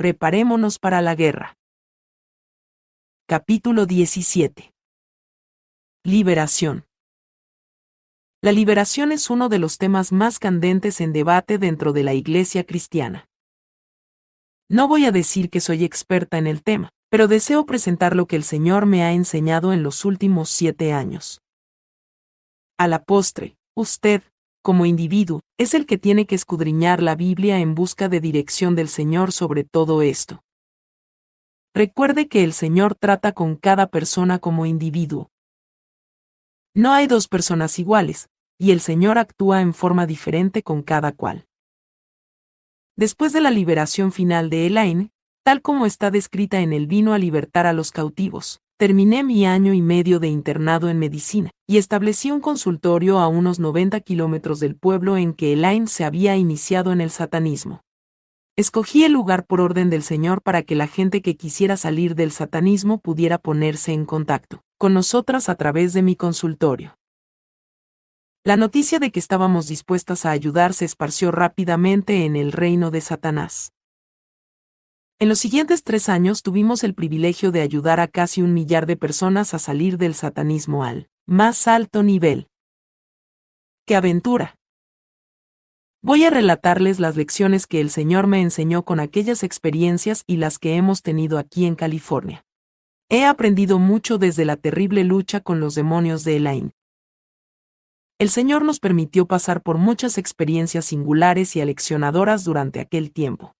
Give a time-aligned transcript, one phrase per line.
[0.00, 1.58] preparémonos para la guerra.
[3.28, 4.72] Capítulo 17.
[6.04, 6.86] Liberación.
[8.40, 12.64] La liberación es uno de los temas más candentes en debate dentro de la Iglesia
[12.64, 13.28] cristiana.
[14.70, 18.36] No voy a decir que soy experta en el tema, pero deseo presentar lo que
[18.36, 21.42] el Señor me ha enseñado en los últimos siete años.
[22.78, 24.22] A la postre, usted,
[24.62, 28.88] como individuo, es el que tiene que escudriñar la Biblia en busca de dirección del
[28.88, 30.42] Señor sobre todo esto.
[31.74, 35.30] Recuerde que el Señor trata con cada persona como individuo.
[36.74, 38.28] No hay dos personas iguales,
[38.58, 41.46] y el Señor actúa en forma diferente con cada cual.
[42.96, 45.10] Después de la liberación final de Elaine,
[45.42, 49.74] tal como está descrita en el vino a libertar a los cautivos, terminé mi año
[49.74, 54.74] y medio de internado en medicina, y establecí un consultorio a unos 90 kilómetros del
[54.74, 57.82] pueblo en que Elaine se había iniciado en el satanismo.
[58.56, 62.30] Escogí el lugar por orden del Señor para que la gente que quisiera salir del
[62.30, 66.96] satanismo pudiera ponerse en contacto con nosotras a través de mi consultorio.
[68.44, 73.02] La noticia de que estábamos dispuestas a ayudar se esparció rápidamente en el reino de
[73.02, 73.72] Satanás.
[75.22, 78.96] En los siguientes tres años tuvimos el privilegio de ayudar a casi un millar de
[78.96, 82.48] personas a salir del satanismo al más alto nivel.
[83.86, 84.56] ¡Qué aventura!
[86.00, 90.58] Voy a relatarles las lecciones que el Señor me enseñó con aquellas experiencias y las
[90.58, 92.46] que hemos tenido aquí en California.
[93.10, 96.72] He aprendido mucho desde la terrible lucha con los demonios de Elaine.
[98.18, 103.54] El Señor nos permitió pasar por muchas experiencias singulares y aleccionadoras durante aquel tiempo.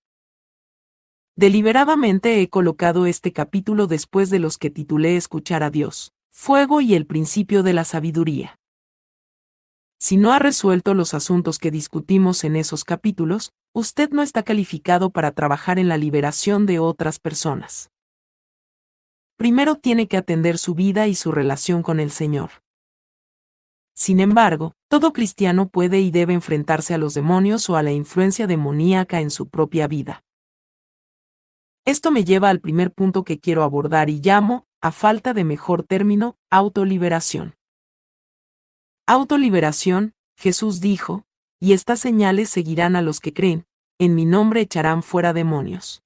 [1.36, 6.94] Deliberadamente he colocado este capítulo después de los que titulé Escuchar a Dios, Fuego y
[6.94, 8.58] el principio de la sabiduría.
[9.98, 15.10] Si no ha resuelto los asuntos que discutimos en esos capítulos, usted no está calificado
[15.10, 17.90] para trabajar en la liberación de otras personas.
[19.36, 22.50] Primero tiene que atender su vida y su relación con el Señor.
[23.94, 28.46] Sin embargo, todo cristiano puede y debe enfrentarse a los demonios o a la influencia
[28.46, 30.22] demoníaca en su propia vida.
[31.84, 35.82] Esto me lleva al primer punto que quiero abordar y llamo, a falta de mejor
[35.82, 37.56] término, autoliberación.
[39.06, 41.24] Autoliberación, Jesús dijo,
[41.58, 43.66] y estas señales seguirán a los que creen,
[43.98, 46.02] en mi nombre echarán fuera demonios.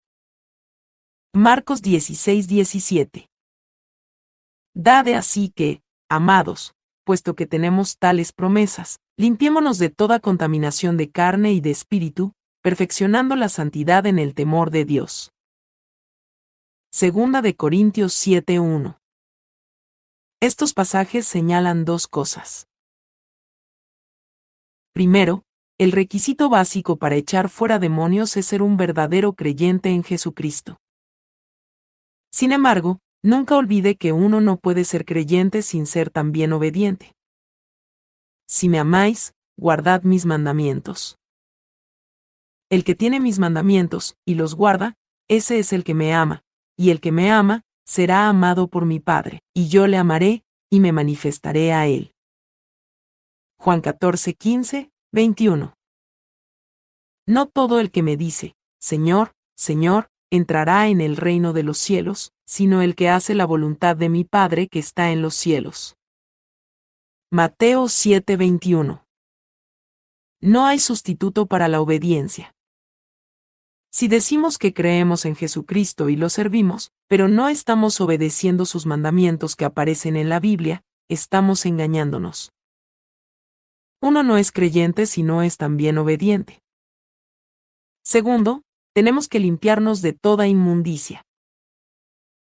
[1.33, 3.29] Marcos 16, 17.
[4.75, 6.75] Dade así que, amados,
[7.05, 13.37] puesto que tenemos tales promesas, limpiémonos de toda contaminación de carne y de espíritu, perfeccionando
[13.37, 15.34] la santidad en el temor de Dios.
[16.97, 19.01] Segunda de Corintios 7:1.
[20.41, 22.69] Estos pasajes señalan dos cosas.
[24.93, 25.43] Primero,
[25.77, 30.79] el requisito básico para echar fuera demonios es ser un verdadero creyente en Jesucristo.
[32.31, 37.17] Sin embargo, nunca olvide que uno no puede ser creyente sin ser también obediente.
[38.47, 41.19] Si me amáis, guardad mis mandamientos.
[42.71, 44.95] El que tiene mis mandamientos, y los guarda,
[45.27, 46.44] ese es el que me ama,
[46.77, 50.81] y el que me ama, será amado por mi Padre, y yo le amaré, y
[50.81, 52.13] me manifestaré a él.
[53.59, 55.75] Juan 14, 15, 21.
[57.27, 62.33] No todo el que me dice, Señor, Señor, entrará en el reino de los cielos,
[62.47, 65.97] sino el que hace la voluntad de mi Padre que está en los cielos.
[67.31, 69.05] Mateo 7:21.
[70.41, 72.54] No hay sustituto para la obediencia.
[73.95, 79.55] Si decimos que creemos en Jesucristo y lo servimos, pero no estamos obedeciendo sus mandamientos
[79.55, 82.51] que aparecen en la Biblia, estamos engañándonos.
[84.03, 86.61] Uno no es creyente si no es también obediente.
[88.03, 88.63] Segundo,
[88.95, 91.23] tenemos que limpiarnos de toda inmundicia.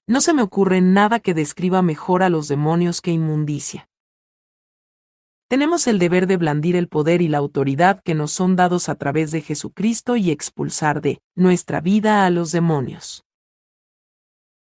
[0.09, 3.89] No se me ocurre nada que describa mejor a los demonios que inmundicia.
[5.49, 8.97] Tenemos el deber de blandir el poder y la autoridad que nos son dados a
[8.97, 13.25] través de Jesucristo y expulsar de nuestra vida a los demonios.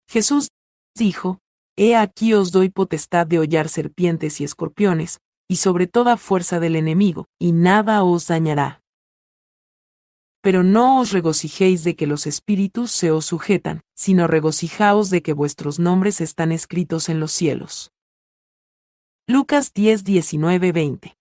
[0.08, 0.48] Jesús
[0.96, 1.40] dijo,
[1.76, 5.20] He aquí os doy potestad de hollar serpientes y escorpiones,
[5.50, 8.82] y sobre toda fuerza del enemigo, y nada os dañará.
[10.42, 15.34] Pero no os regocijéis de que los espíritus se os sujetan, sino regocijaos de que
[15.34, 17.92] vuestros nombres están escritos en los cielos.
[19.30, 21.18] Lucas 10, 19, 20.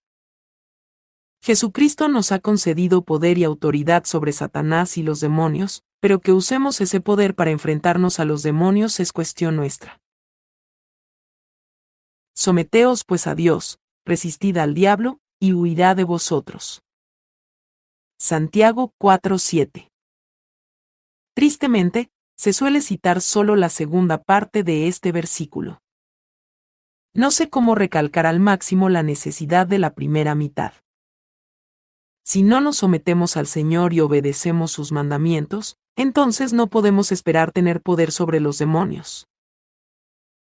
[1.41, 6.79] Jesucristo nos ha concedido poder y autoridad sobre Satanás y los demonios, pero que usemos
[6.79, 9.99] ese poder para enfrentarnos a los demonios es cuestión nuestra.
[12.33, 16.83] Someteos pues a Dios, resistid al diablo, y huirá de vosotros.
[18.17, 19.91] Santiago 4:7
[21.35, 25.81] Tristemente, se suele citar solo la segunda parte de este versículo.
[27.17, 30.73] No sé cómo recalcar al máximo la necesidad de la primera mitad.
[32.23, 37.81] Si no nos sometemos al Señor y obedecemos sus mandamientos, entonces no podemos esperar tener
[37.81, 39.25] poder sobre los demonios.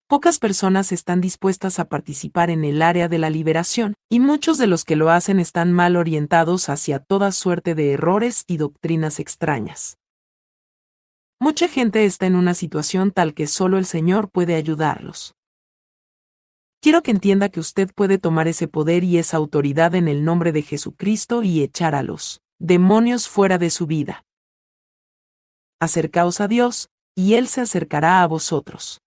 [0.07, 4.65] Pocas personas están dispuestas a participar en el área de la liberación, y muchos de
[4.65, 9.99] los que lo hacen están mal orientados hacia toda suerte de errores y doctrinas extrañas.
[11.39, 15.36] Mucha gente está en una situación tal que solo el Señor puede ayudarlos.
[16.79, 20.51] Quiero que entienda que usted puede tomar ese poder y esa autoridad en el nombre
[20.51, 24.25] de Jesucristo y echar a los demonios fuera de su vida.
[25.79, 29.01] Acercaos a Dios, y Él se acercará a vosotros.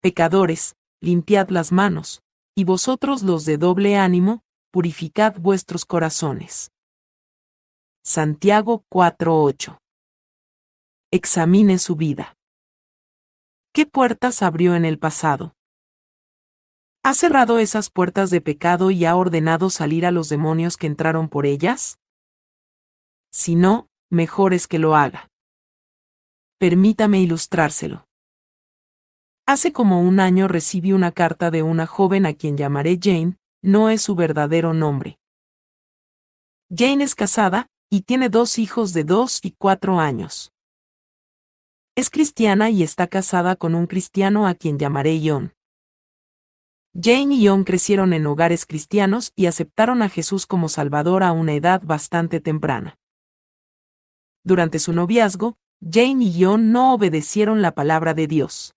[0.00, 2.22] Pecadores, limpiad las manos,
[2.54, 6.70] y vosotros los de doble ánimo, purificad vuestros corazones.
[8.04, 9.78] Santiago 4:8
[11.10, 12.34] Examine su vida.
[13.72, 15.54] ¿Qué puertas abrió en el pasado?
[17.04, 21.28] ¿Ha cerrado esas puertas de pecado y ha ordenado salir a los demonios que entraron
[21.28, 21.98] por ellas?
[23.32, 25.28] Si no, mejor es que lo haga.
[26.58, 28.06] Permítame ilustrárselo.
[29.46, 33.90] Hace como un año recibí una carta de una joven a quien llamaré Jane, no
[33.90, 35.18] es su verdadero nombre.
[36.70, 40.52] Jane es casada, y tiene dos hijos de dos y cuatro años.
[41.96, 45.52] Es cristiana y está casada con un cristiano a quien llamaré John.
[46.94, 51.54] Jane y John crecieron en hogares cristianos y aceptaron a Jesús como Salvador a una
[51.54, 52.98] edad bastante temprana.
[54.44, 58.74] Durante su noviazgo, Jane y John no obedecieron la palabra de Dios.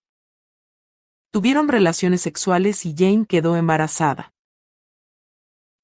[1.32, 4.32] Tuvieron relaciones sexuales y Jane quedó embarazada.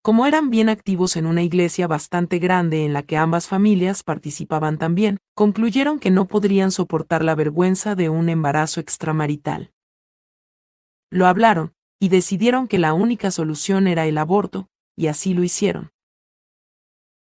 [0.01, 4.77] Como eran bien activos en una iglesia bastante grande en la que ambas familias participaban
[4.77, 9.73] también, concluyeron que no podrían soportar la vergüenza de un embarazo extramarital.
[11.11, 14.67] Lo hablaron, y decidieron que la única solución era el aborto,
[14.97, 15.91] y así lo hicieron.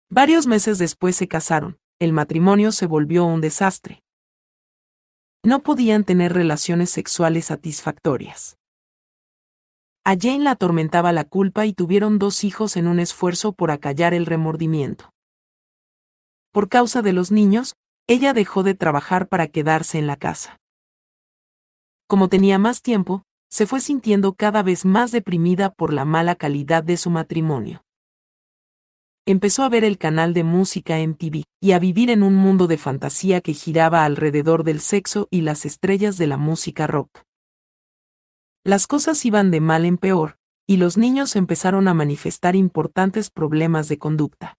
[0.09, 4.03] Varios meses después se casaron, el matrimonio se volvió un desastre
[5.43, 8.59] no podían tener relaciones sexuales satisfactorias.
[10.05, 14.13] A Jane la atormentaba la culpa y tuvieron dos hijos en un esfuerzo por acallar
[14.13, 15.13] el remordimiento.
[16.53, 17.75] Por causa de los niños,
[18.07, 20.59] ella dejó de trabajar para quedarse en la casa.
[22.07, 26.83] Como tenía más tiempo, se fue sintiendo cada vez más deprimida por la mala calidad
[26.83, 27.83] de su matrimonio
[29.31, 32.79] empezó a ver el canal de música MTV y a vivir en un mundo de
[32.79, 37.23] fantasía que giraba alrededor del sexo y las estrellas de la música rock.
[38.65, 40.37] Las cosas iban de mal en peor,
[40.67, 44.59] y los niños empezaron a manifestar importantes problemas de conducta.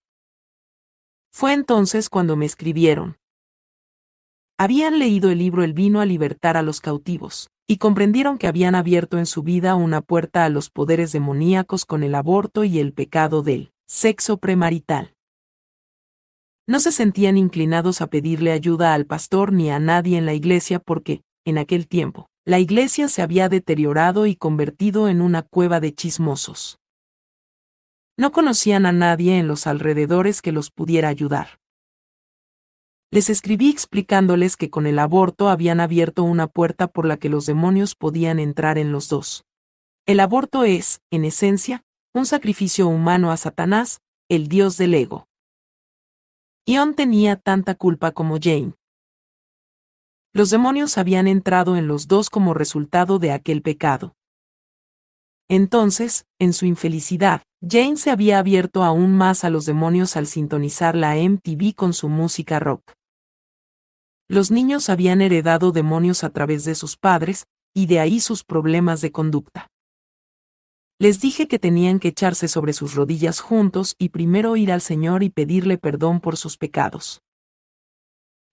[1.31, 3.17] Fue entonces cuando me escribieron.
[4.63, 8.75] Habían leído el libro El vino a libertar a los cautivos, y comprendieron que habían
[8.75, 12.93] abierto en su vida una puerta a los poderes demoníacos con el aborto y el
[12.93, 15.15] pecado del Sexo premarital.
[16.67, 20.77] No se sentían inclinados a pedirle ayuda al pastor ni a nadie en la iglesia
[20.77, 25.95] porque, en aquel tiempo, la iglesia se había deteriorado y convertido en una cueva de
[25.95, 26.77] chismosos.
[28.15, 31.60] No conocían a nadie en los alrededores que los pudiera ayudar.
[33.13, 37.45] Les escribí explicándoles que con el aborto habían abierto una puerta por la que los
[37.45, 39.43] demonios podían entrar en los dos.
[40.05, 43.99] El aborto es, en esencia, un sacrificio humano a Satanás,
[44.29, 45.27] el dios del ego.
[46.65, 48.75] Ion tenía tanta culpa como Jane.
[50.31, 54.15] Los demonios habían entrado en los dos como resultado de aquel pecado.
[55.49, 60.95] Entonces, en su infelicidad, Jane se había abierto aún más a los demonios al sintonizar
[60.95, 62.93] la MTV con su música rock.
[64.31, 69.01] Los niños habían heredado demonios a través de sus padres, y de ahí sus problemas
[69.01, 69.67] de conducta.
[70.99, 75.23] Les dije que tenían que echarse sobre sus rodillas juntos y primero ir al Señor
[75.23, 77.21] y pedirle perdón por sus pecados.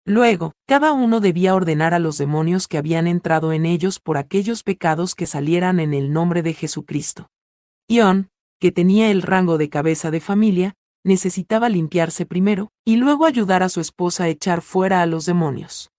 [0.04, 4.64] Luego, cada uno debía ordenar a los demonios que habían entrado en ellos por aquellos
[4.64, 7.28] pecados que salieran en el nombre de Jesucristo.
[7.86, 13.62] Ion, que tenía el rango de cabeza de familia, necesitaba limpiarse primero, y luego ayudar
[13.62, 15.90] a su esposa a echar fuera a los demonios.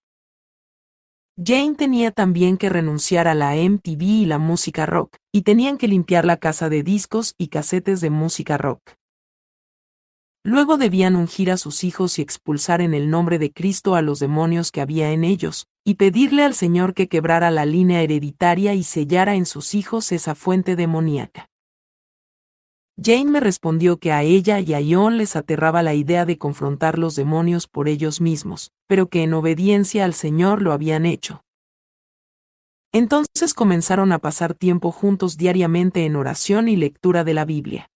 [1.41, 5.87] Jane tenía también que renunciar a la MTV y la música rock, y tenían que
[5.87, 8.81] limpiar la casa de discos y casetes de música rock.
[10.43, 14.19] Luego debían ungir a sus hijos y expulsar en el nombre de Cristo a los
[14.19, 18.83] demonios que había en ellos, y pedirle al Señor que quebrara la línea hereditaria y
[18.83, 21.48] sellara en sus hijos esa fuente demoníaca.
[23.01, 26.99] Jane me respondió que a ella y a Ion les aterraba la idea de confrontar
[26.99, 31.43] los demonios por ellos mismos, pero que en obediencia al Señor lo habían hecho.
[32.91, 37.89] Entonces comenzaron a pasar tiempo juntos diariamente en oración y lectura de la Biblia.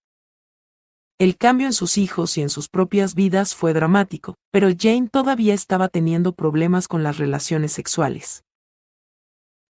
[1.19, 5.53] El cambio en sus hijos y en sus propias vidas fue dramático, pero Jane todavía
[5.53, 8.43] estaba teniendo problemas con las relaciones sexuales.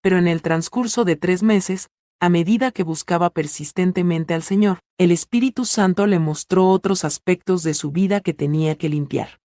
[0.03, 1.89] Pero en el transcurso de tres meses,
[2.23, 7.75] a medida que buscaba persistentemente al Señor, el Espíritu Santo le mostró otros aspectos de
[7.75, 9.41] su vida que tenía que limpiar.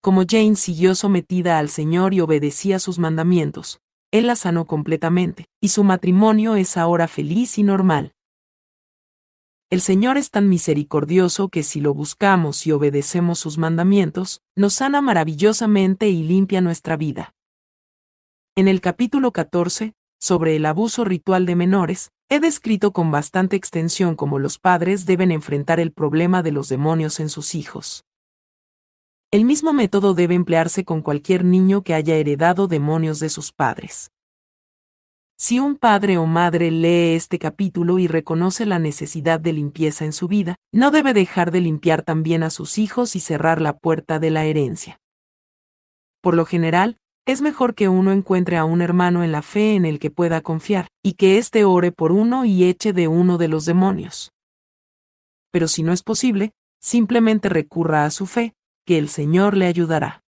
[0.00, 3.80] Como Jane siguió sometida al Señor y obedecía sus mandamientos,
[4.12, 8.12] Él la sanó completamente, y su matrimonio es ahora feliz y normal.
[9.68, 15.00] El Señor es tan misericordioso que si lo buscamos y obedecemos sus mandamientos, nos sana
[15.00, 17.34] maravillosamente y limpia nuestra vida.
[18.54, 24.16] En el capítulo 14, sobre el abuso ritual de menores, he descrito con bastante extensión
[24.16, 28.04] cómo los padres deben enfrentar el problema de los demonios en sus hijos.
[29.30, 34.10] El mismo método debe emplearse con cualquier niño que haya heredado demonios de sus padres.
[35.38, 40.14] Si un padre o madre lee este capítulo y reconoce la necesidad de limpieza en
[40.14, 44.18] su vida, no debe dejar de limpiar también a sus hijos y cerrar la puerta
[44.18, 44.98] de la herencia.
[46.22, 49.84] Por lo general, es mejor que uno encuentre a un hermano en la fe en
[49.84, 53.48] el que pueda confiar, y que éste ore por uno y eche de uno de
[53.48, 54.32] los demonios.
[55.50, 58.54] Pero si no es posible, simplemente recurra a su fe,
[58.86, 60.22] que el Señor le ayudará.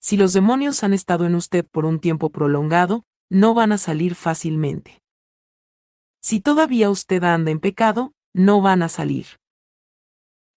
[0.00, 4.16] Si los demonios han estado en usted por un tiempo prolongado, no van a salir
[4.16, 5.00] fácilmente.
[6.20, 9.26] Si todavía usted anda en pecado, no van a salir.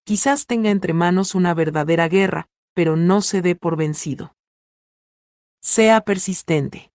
[0.04, 4.34] Quizás tenga entre manos una verdadera guerra, pero no se dé por vencido.
[5.64, 6.90] Sea persistente.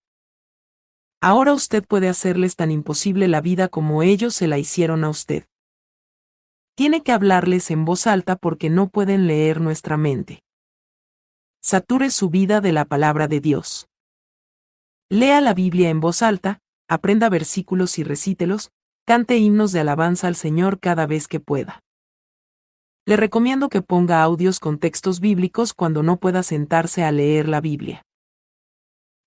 [1.22, 5.46] Ahora usted puede hacerles tan imposible la vida como ellos se la hicieron a usted.
[6.74, 10.42] Tiene que hablarles en voz alta porque no pueden leer nuestra mente.
[11.62, 13.88] Sature su vida de la palabra de Dios.
[15.08, 16.60] Lea la Biblia en voz alta,
[16.90, 18.70] aprenda versículos y recítelos,
[19.06, 21.80] cante himnos de alabanza al Señor cada vez que pueda.
[23.06, 27.62] Le recomiendo que ponga audios con textos bíblicos cuando no pueda sentarse a leer la
[27.62, 28.04] Biblia.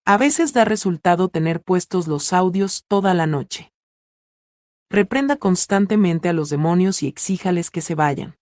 [0.05, 3.71] A veces da resultado tener puestos los audios toda la noche.
[4.89, 8.35] Reprenda constantemente a los demonios y exíjales que se vayan.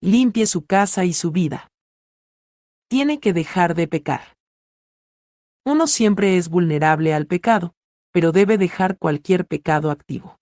[0.00, 1.72] Limpie su casa y su vida.
[2.88, 4.36] Tiene que dejar de pecar.
[5.66, 7.74] Uno siempre es vulnerable al pecado,
[8.12, 10.38] pero debe dejar cualquier pecado activo.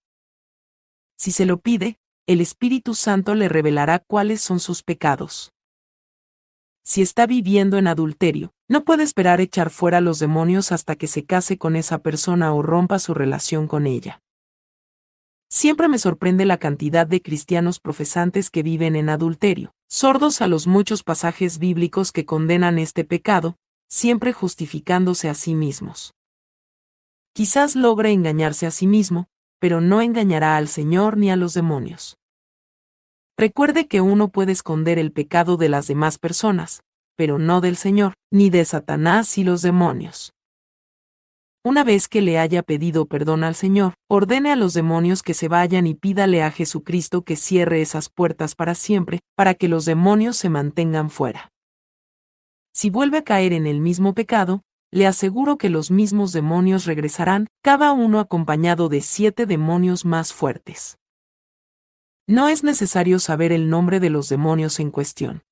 [1.18, 5.55] Si se lo pide, el Espíritu Santo le revelará cuáles son sus pecados
[6.86, 11.24] si está viviendo en adulterio, no puede esperar echar fuera los demonios hasta que se
[11.24, 14.22] case con esa persona o rompa su relación con ella.
[15.50, 20.68] Siempre me sorprende la cantidad de cristianos profesantes que viven en adulterio, sordos a los
[20.68, 23.56] muchos pasajes bíblicos que condenan este pecado,
[23.88, 26.14] siempre justificándose a sí mismos.
[27.32, 29.26] Quizás logre engañarse a sí mismo,
[29.58, 32.16] pero no engañará al Señor ni a los demonios.
[33.38, 36.80] Recuerde que uno puede esconder el pecado de las demás personas,
[37.16, 40.32] pero no del Señor, ni de Satanás y los demonios.
[41.62, 45.48] Una vez que le haya pedido perdón al Señor, ordene a los demonios que se
[45.48, 50.36] vayan y pídale a Jesucristo que cierre esas puertas para siempre, para que los demonios
[50.36, 51.50] se mantengan fuera.
[52.72, 57.48] Si vuelve a caer en el mismo pecado, le aseguro que los mismos demonios regresarán,
[57.62, 60.96] cada uno acompañado de siete demonios más fuertes.
[62.28, 65.44] No es necesario saber el nombre de los demonios en cuestión.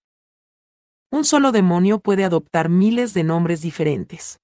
[1.11, 4.41] Un solo demonio puede adoptar miles de nombres diferentes.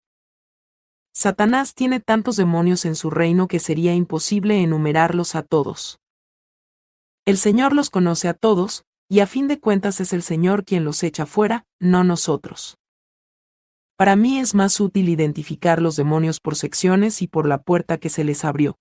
[1.13, 5.99] Satanás tiene tantos demonios en su reino que sería imposible enumerarlos a todos.
[7.25, 10.85] El Señor los conoce a todos, y a fin de cuentas es el Señor quien
[10.85, 12.79] los echa fuera, no nosotros.
[13.97, 18.09] Para mí es más útil identificar los demonios por secciones y por la puerta que
[18.09, 18.79] se les abrió.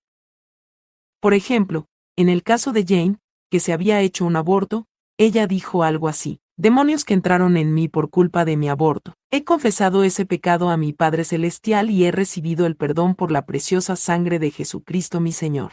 [1.19, 4.87] Por ejemplo, en el caso de Jane, que se había hecho un aborto,
[5.17, 6.39] ella dijo algo así.
[6.57, 9.13] Demonios que entraron en mí por culpa de mi aborto.
[9.31, 13.45] He confesado ese pecado a mi Padre Celestial y he recibido el perdón por la
[13.45, 15.71] preciosa sangre de Jesucristo mi Señor.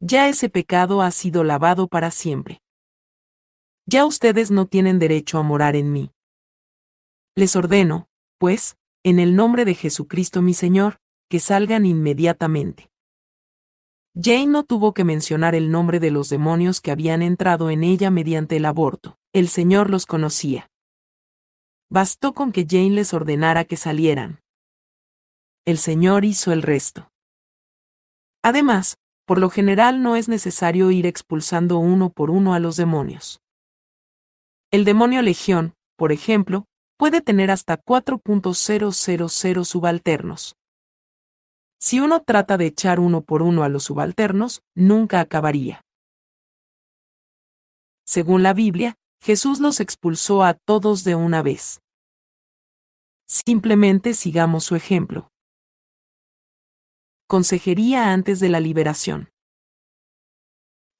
[0.00, 2.62] Ya ese pecado ha sido lavado para siempre.
[3.86, 6.12] Ya ustedes no tienen derecho a morar en mí.
[7.34, 10.98] Les ordeno, pues, en el nombre de Jesucristo mi Señor,
[11.28, 12.91] que salgan inmediatamente.
[14.14, 18.10] Jane no tuvo que mencionar el nombre de los demonios que habían entrado en ella
[18.10, 19.16] mediante el aborto.
[19.32, 20.70] El Señor los conocía.
[21.88, 24.40] Bastó con que Jane les ordenara que salieran.
[25.64, 27.10] El Señor hizo el resto.
[28.42, 33.40] Además, por lo general no es necesario ir expulsando uno por uno a los demonios.
[34.70, 36.66] El demonio legión, por ejemplo,
[36.98, 40.56] puede tener hasta 4.000 subalternos.
[41.82, 45.84] Si uno trata de echar uno por uno a los subalternos, nunca acabaría.
[48.06, 51.80] Según la Biblia, Jesús los expulsó a todos de una vez.
[53.26, 55.32] Simplemente sigamos su ejemplo.
[57.26, 59.30] Consejería antes de la liberación.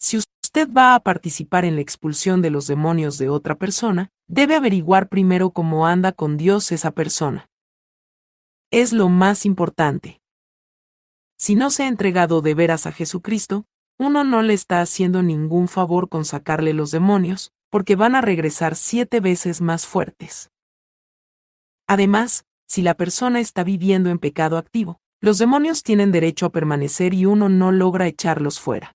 [0.01, 4.57] Si usted va a participar en la expulsión de los demonios de otra persona, debe
[4.57, 7.47] averiguar primero cómo anda con Dios esa persona.
[8.73, 10.22] Es lo más importante.
[11.43, 13.65] Si no se ha entregado de veras a Jesucristo,
[13.99, 18.77] uno no le está haciendo ningún favor con sacarle los demonios, porque van a regresar
[18.77, 20.53] siete veces más fuertes.
[21.89, 27.13] Además, si la persona está viviendo en pecado activo, los demonios tienen derecho a permanecer
[27.13, 28.95] y uno no logra echarlos fuera.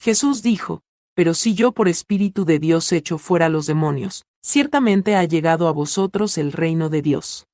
[0.00, 0.82] Jesús dijo,
[1.14, 5.72] pero si yo por Espíritu de Dios echo fuera los demonios, ciertamente ha llegado a
[5.72, 7.48] vosotros el reino de Dios.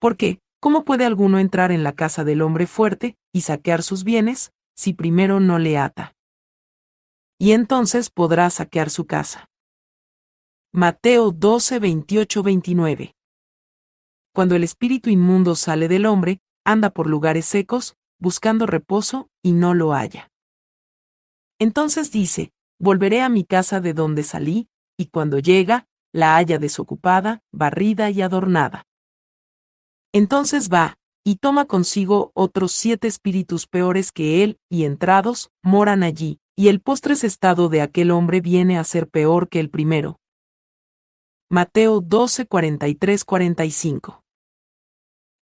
[0.00, 0.40] ¿Por qué?
[0.60, 4.92] ¿Cómo puede alguno entrar en la casa del hombre fuerte y saquear sus bienes, si
[4.92, 6.14] primero no le ata?
[7.38, 9.48] Y entonces podrá saquear su casa.
[10.72, 13.14] Mateo 12, 28, 29
[14.32, 19.74] cuando el espíritu inmundo sale del hombre, anda por lugares secos, buscando reposo, y no
[19.74, 20.30] lo halla.
[21.58, 27.42] Entonces dice, volveré a mi casa de donde salí, y cuando llega, la halla desocupada,
[27.52, 28.86] barrida y adornada.
[30.12, 36.38] Entonces va, y toma consigo otros siete espíritus peores que él, y entrados, moran allí,
[36.56, 40.18] y el postres estado de aquel hombre viene a ser peor que el primero.
[41.48, 44.20] Mateo 12, 45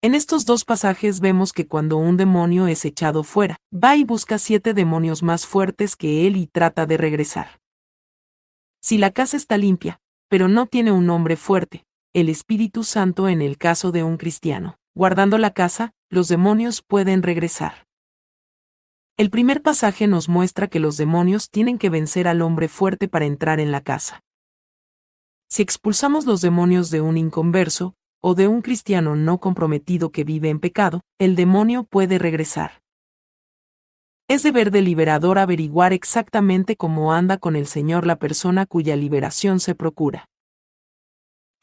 [0.06, 4.38] en estos dos pasajes vemos que cuando un demonio es echado fuera, va y busca
[4.38, 7.60] siete demonios más fuertes que él y trata de regresar.
[8.84, 13.42] Si la casa está limpia, pero no tiene un hombre fuerte, el Espíritu Santo en
[13.42, 17.88] el caso de un cristiano, guardando la casa, los demonios pueden regresar.
[19.18, 23.26] El primer pasaje nos muestra que los demonios tienen que vencer al hombre fuerte para
[23.26, 24.22] entrar en la casa.
[25.50, 30.48] Si expulsamos los demonios de un inconverso, o de un cristiano no comprometido que vive
[30.48, 32.82] en pecado, el demonio puede regresar.
[34.30, 39.60] Es deber del liberador averiguar exactamente cómo anda con el Señor la persona cuya liberación
[39.60, 40.30] se procura.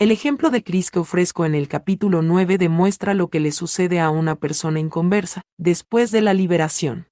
[0.03, 4.01] El ejemplo de Cris que ofrezco en el capítulo 9 demuestra lo que le sucede
[4.01, 7.07] a una persona inconversa después de la liberación.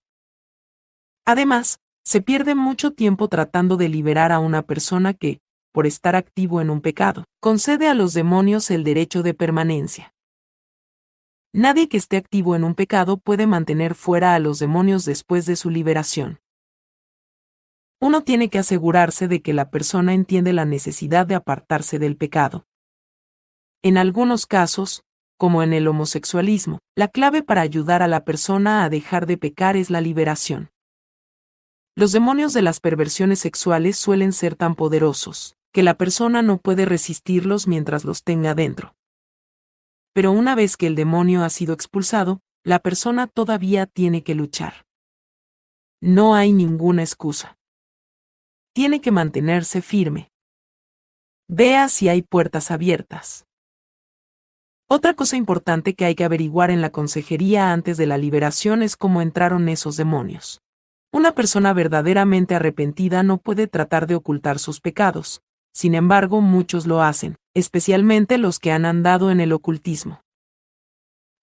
[1.25, 5.39] Además, se pierde mucho tiempo tratando de liberar a una persona que,
[5.73, 10.13] por estar activo en un pecado, concede a los demonios el derecho de permanencia.
[11.53, 15.55] Nadie que esté activo en un pecado puede mantener fuera a los demonios después de
[15.55, 16.41] su liberación.
[18.01, 22.67] Uno tiene que asegurarse de que la persona entiende la necesidad de apartarse del pecado.
[23.83, 25.05] En algunos casos,
[25.39, 29.75] como en el homosexualismo, la clave para ayudar a la persona a dejar de pecar
[29.75, 30.69] es la liberación.
[31.97, 36.85] Los demonios de las perversiones sexuales suelen ser tan poderosos, que la persona no puede
[36.85, 38.95] resistirlos mientras los tenga dentro.
[40.13, 44.85] Pero una vez que el demonio ha sido expulsado, la persona todavía tiene que luchar.
[46.03, 47.57] No hay ninguna excusa.
[48.75, 50.31] Tiene que mantenerse firme.
[51.49, 53.47] Vea si hay puertas abiertas.
[54.93, 58.97] Otra cosa importante que hay que averiguar en la consejería antes de la liberación es
[58.97, 60.63] cómo entraron esos demonios.
[61.13, 67.03] Una persona verdaderamente arrepentida no puede tratar de ocultar sus pecados, sin embargo muchos lo
[67.03, 70.23] hacen, especialmente los que han andado en el ocultismo.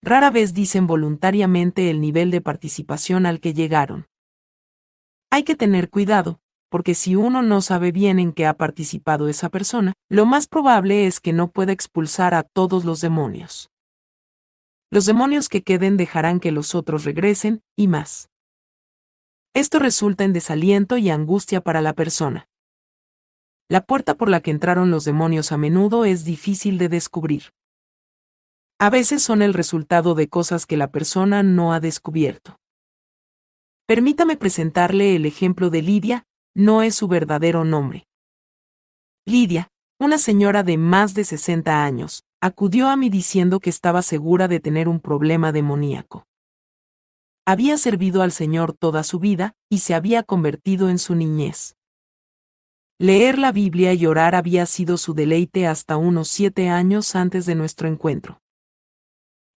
[0.04, 4.08] Rara vez dicen voluntariamente el nivel de participación al que llegaron.
[5.32, 9.50] Hay que tener cuidado, porque si uno no sabe bien en qué ha participado esa
[9.50, 13.70] persona, lo más probable es que no pueda expulsar a todos los demonios.
[14.90, 18.30] Los demonios que queden dejarán que los otros regresen, y más.
[19.54, 22.48] Esto resulta en desaliento y angustia para la persona.
[23.70, 27.52] La puerta por la que entraron los demonios a menudo es difícil de descubrir.
[28.80, 32.60] A veces son el resultado de cosas que la persona no ha descubierto.
[33.88, 36.27] Permítame presentarle el ejemplo de Lidia,
[36.58, 38.08] no es su verdadero nombre.
[39.28, 44.48] Lidia, una señora de más de 60 años, acudió a mí diciendo que estaba segura
[44.48, 46.26] de tener un problema demoníaco.
[47.46, 51.76] Había servido al Señor toda su vida, y se había convertido en su niñez.
[52.98, 57.54] Leer la Biblia y orar había sido su deleite hasta unos siete años antes de
[57.54, 58.42] nuestro encuentro.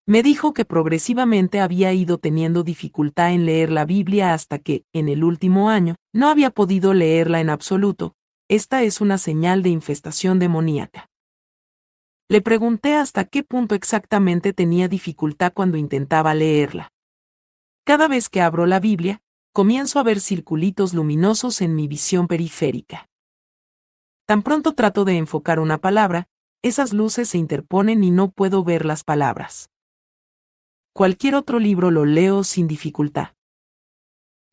[0.07, 5.09] Me dijo que progresivamente había ido teniendo dificultad en leer la Biblia hasta que, en
[5.09, 8.15] el último año, no había podido leerla en absoluto.
[8.49, 11.07] Esta es una señal de infestación demoníaca.
[12.27, 16.89] Le pregunté hasta qué punto exactamente tenía dificultad cuando intentaba leerla.
[17.85, 19.21] Cada vez que abro la Biblia,
[19.53, 23.07] comienzo a ver circulitos luminosos en mi visión periférica.
[24.25, 26.27] Tan pronto trato de enfocar una palabra,
[26.61, 29.70] esas luces se interponen y no puedo ver las palabras.
[30.93, 33.29] Cualquier otro libro lo leo sin dificultad.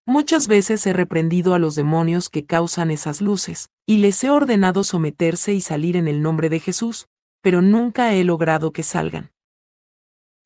[0.07, 4.85] Muchas veces he reprendido a los demonios que causan esas luces, y les he ordenado
[4.85, 7.09] someterse y salir en el nombre de Jesús,
[7.43, 9.33] pero nunca he logrado que salgan.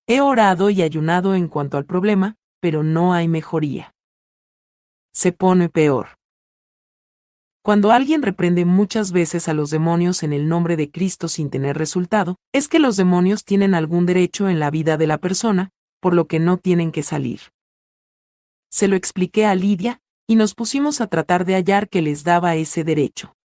[0.06, 3.94] He orado y ayunado en cuanto al problema, pero no hay mejoría.
[5.12, 6.18] Se pone peor.
[7.62, 11.78] Cuando alguien reprende muchas veces a los demonios en el nombre de Cristo sin tener
[11.78, 15.70] resultado, es que los demonios tienen algún derecho en la vida de la persona,
[16.02, 17.40] por lo que no tienen que salir.
[18.68, 22.56] Se lo expliqué a Lidia, y nos pusimos a tratar de hallar que les daba
[22.56, 23.36] ese derecho.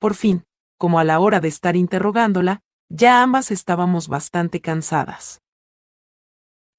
[0.00, 0.42] Por fin,
[0.76, 5.40] como a la hora de estar interrogándola, ya ambas estábamos bastante cansadas.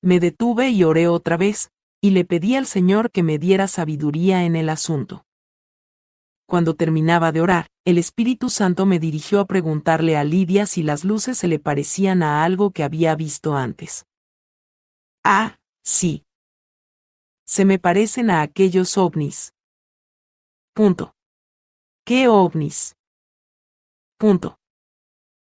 [0.01, 4.43] Me detuve y oré otra vez, y le pedí al Señor que me diera sabiduría
[4.43, 5.25] en el asunto.
[6.45, 11.05] Cuando terminaba de orar, el Espíritu Santo me dirigió a preguntarle a Lidia si las
[11.05, 14.06] luces se le parecían a algo que había visto antes.
[15.29, 16.23] Ah, sí.
[17.45, 19.51] Se me parecen a aquellos ovnis.
[20.73, 21.15] Punto.
[22.05, 22.95] ¿Qué ovnis?
[24.17, 24.57] Punto.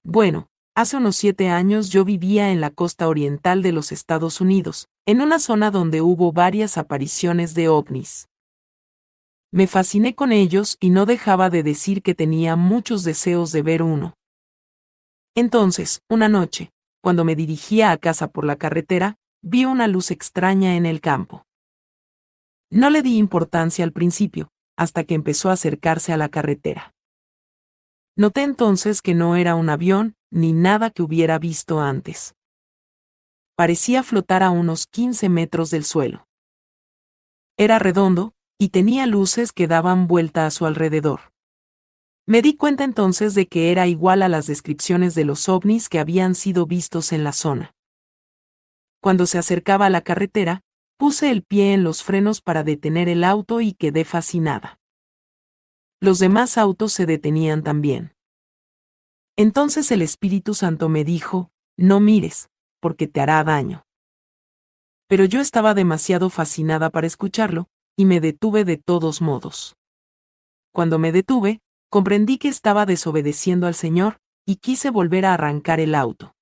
[0.01, 4.87] Bueno, hace unos siete años yo vivía en la costa oriental de los Estados Unidos,
[5.05, 8.29] en una zona donde hubo varias apariciones de ovnis.
[9.51, 13.83] Me fasciné con ellos y no dejaba de decir que tenía muchos deseos de ver
[13.83, 14.13] uno.
[15.35, 20.77] Entonces, una noche, cuando me dirigía a casa por la carretera, vi una luz extraña
[20.77, 21.45] en el campo.
[22.71, 26.95] No le di importancia al principio, hasta que empezó a acercarse a la carretera.
[28.15, 32.35] Noté entonces que no era un avión, ni nada que hubiera visto antes.
[33.55, 36.25] Parecía flotar a unos 15 metros del suelo.
[37.57, 41.33] Era redondo, y tenía luces que daban vuelta a su alrededor.
[42.25, 45.99] Me di cuenta entonces de que era igual a las descripciones de los ovnis que
[45.99, 47.75] habían sido vistos en la zona.
[49.03, 50.61] Cuando se acercaba a la carretera,
[50.95, 54.79] puse el pie en los frenos para detener el auto y quedé fascinada.
[55.99, 58.15] Los demás autos se detenían también.
[59.35, 63.83] Entonces el Espíritu Santo me dijo, no mires, porque te hará daño.
[65.09, 69.75] Pero yo estaba demasiado fascinada para escucharlo, y me detuve de todos modos.
[70.71, 75.93] Cuando me detuve, comprendí que estaba desobedeciendo al Señor, y quise volver a arrancar el
[75.93, 76.33] auto.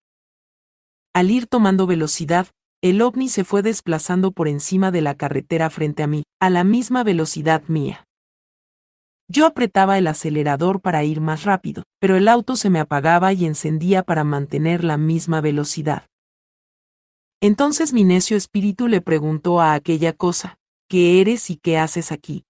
[1.14, 2.48] Al ir tomando velocidad,
[2.82, 6.64] el ovni se fue desplazando por encima de la carretera frente a mí, a la
[6.64, 8.06] misma velocidad mía.
[9.28, 13.46] Yo apretaba el acelerador para ir más rápido, pero el auto se me apagaba y
[13.46, 16.08] encendía para mantener la misma velocidad.
[17.42, 22.46] Entonces mi necio espíritu le preguntó a aquella cosa, ¿qué eres y qué haces aquí?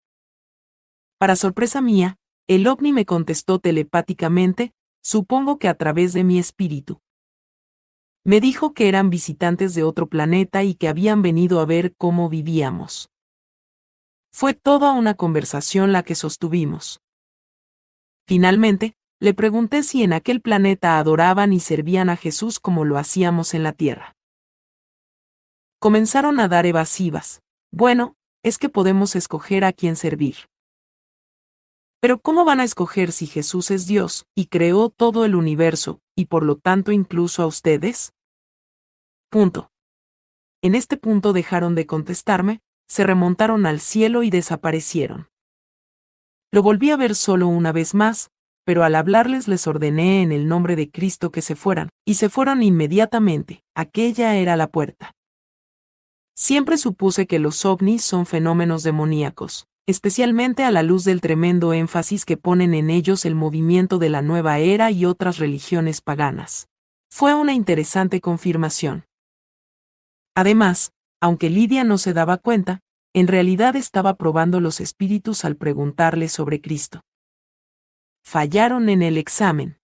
[1.17, 4.71] Para sorpresa mía, el ovni me contestó telepáticamente,
[5.03, 6.99] supongo que a través de mi espíritu.
[8.23, 12.29] Me dijo que eran visitantes de otro planeta y que habían venido a ver cómo
[12.29, 13.09] vivíamos.
[14.31, 17.01] Fue toda una conversación la que sostuvimos.
[18.27, 23.53] Finalmente, le pregunté si en aquel planeta adoraban y servían a Jesús como lo hacíamos
[23.53, 24.15] en la Tierra.
[25.79, 27.41] Comenzaron a dar evasivas.
[27.71, 30.50] Bueno, es que podemos escoger a quién servir.
[32.01, 36.25] Pero ¿cómo van a escoger si Jesús es Dios, y creó todo el universo, y
[36.25, 38.13] por lo tanto incluso a ustedes?
[39.29, 39.69] Punto.
[40.63, 45.29] En este punto dejaron de contestarme, se remontaron al cielo y desaparecieron.
[46.51, 48.31] Lo volví a ver solo una vez más,
[48.65, 52.29] pero al hablarles les ordené en el nombre de Cristo que se fueran, y se
[52.29, 55.13] fueron inmediatamente, aquella era la puerta.
[56.35, 62.25] Siempre supuse que los ovnis son fenómenos demoníacos, especialmente a la luz del tremendo énfasis
[62.25, 66.67] que ponen en ellos el movimiento de la nueva era y otras religiones paganas.
[67.11, 69.05] Fue una interesante confirmación.
[70.33, 72.79] Además, aunque Lidia no se daba cuenta,
[73.13, 77.01] en realidad estaba probando los espíritus al preguntarle sobre Cristo.
[78.23, 79.77] Fallaron en el examen.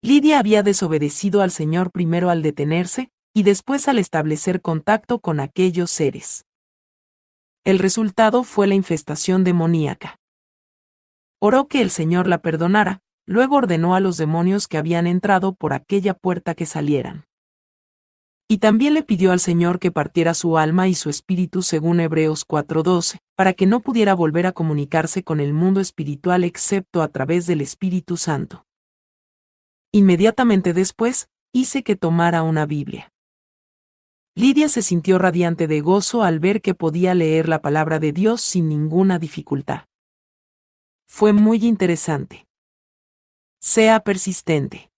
[0.00, 5.90] Lidia había desobedecido al Señor primero al detenerse, y después al establecer contacto con aquellos
[5.90, 6.47] seres.
[7.68, 10.18] El resultado fue la infestación demoníaca.
[11.38, 15.74] Oró que el Señor la perdonara, luego ordenó a los demonios que habían entrado por
[15.74, 17.26] aquella puerta que salieran.
[18.48, 22.46] Y también le pidió al Señor que partiera su alma y su espíritu según Hebreos
[22.46, 27.46] 4:12, para que no pudiera volver a comunicarse con el mundo espiritual excepto a través
[27.46, 28.64] del Espíritu Santo.
[29.92, 33.12] Inmediatamente después, hice que tomara una Biblia.
[34.38, 38.40] Lidia se sintió radiante de gozo al ver que podía leer la palabra de Dios
[38.40, 39.86] sin ninguna dificultad.
[41.08, 42.46] Fue muy interesante.
[43.60, 44.92] Sea persistente.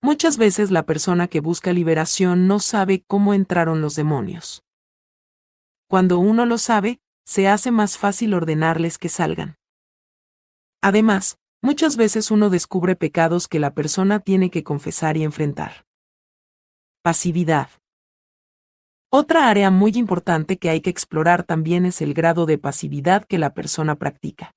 [0.00, 4.62] Muchas veces la persona que busca liberación no sabe cómo entraron los demonios.
[5.88, 9.56] Cuando uno lo sabe, se hace más fácil ordenarles que salgan.
[10.80, 15.84] Además, muchas veces uno descubre pecados que la persona tiene que confesar y enfrentar.
[17.02, 17.79] Pasividad.
[19.12, 23.38] Otra área muy importante que hay que explorar también es el grado de pasividad que
[23.38, 24.54] la persona practica.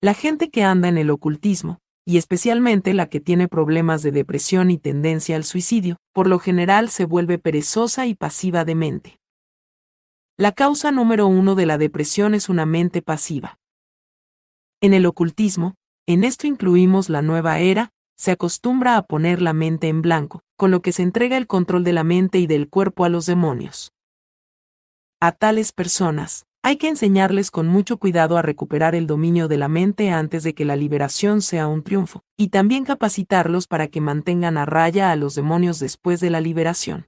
[0.00, 4.70] La gente que anda en el ocultismo, y especialmente la que tiene problemas de depresión
[4.70, 9.18] y tendencia al suicidio, por lo general se vuelve perezosa y pasiva de mente.
[10.36, 13.58] La causa número uno de la depresión es una mente pasiva.
[14.80, 15.74] En el ocultismo,
[16.06, 20.72] en esto incluimos la nueva era, se acostumbra a poner la mente en blanco, con
[20.72, 23.92] lo que se entrega el control de la mente y del cuerpo a los demonios.
[25.20, 29.68] A tales personas, hay que enseñarles con mucho cuidado a recuperar el dominio de la
[29.68, 34.58] mente antes de que la liberación sea un triunfo, y también capacitarlos para que mantengan
[34.58, 37.06] a raya a los demonios después de la liberación.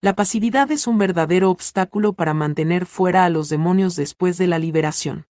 [0.00, 4.58] La pasividad es un verdadero obstáculo para mantener fuera a los demonios después de la
[4.58, 5.25] liberación.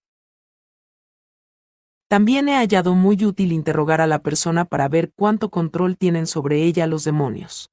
[2.08, 6.62] También he hallado muy útil interrogar a la persona para ver cuánto control tienen sobre
[6.62, 7.70] ella los demonios.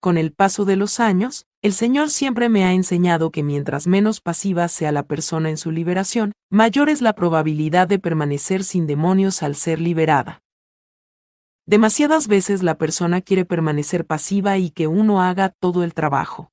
[0.00, 4.20] Con el paso de los años, el Señor siempre me ha enseñado que mientras menos
[4.20, 9.42] pasiva sea la persona en su liberación, mayor es la probabilidad de permanecer sin demonios
[9.42, 10.40] al ser liberada.
[11.66, 16.50] Demasiadas veces la persona quiere permanecer pasiva y que uno haga todo el trabajo.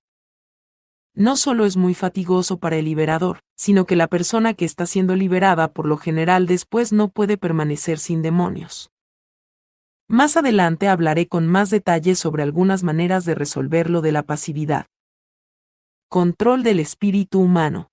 [1.20, 5.16] No solo es muy fatigoso para el liberador, sino que la persona que está siendo
[5.16, 8.92] liberada por lo general después no puede permanecer sin demonios.
[10.08, 14.86] Más adelante hablaré con más detalles sobre algunas maneras de resolver lo de la pasividad.
[16.08, 17.90] Control del espíritu humano.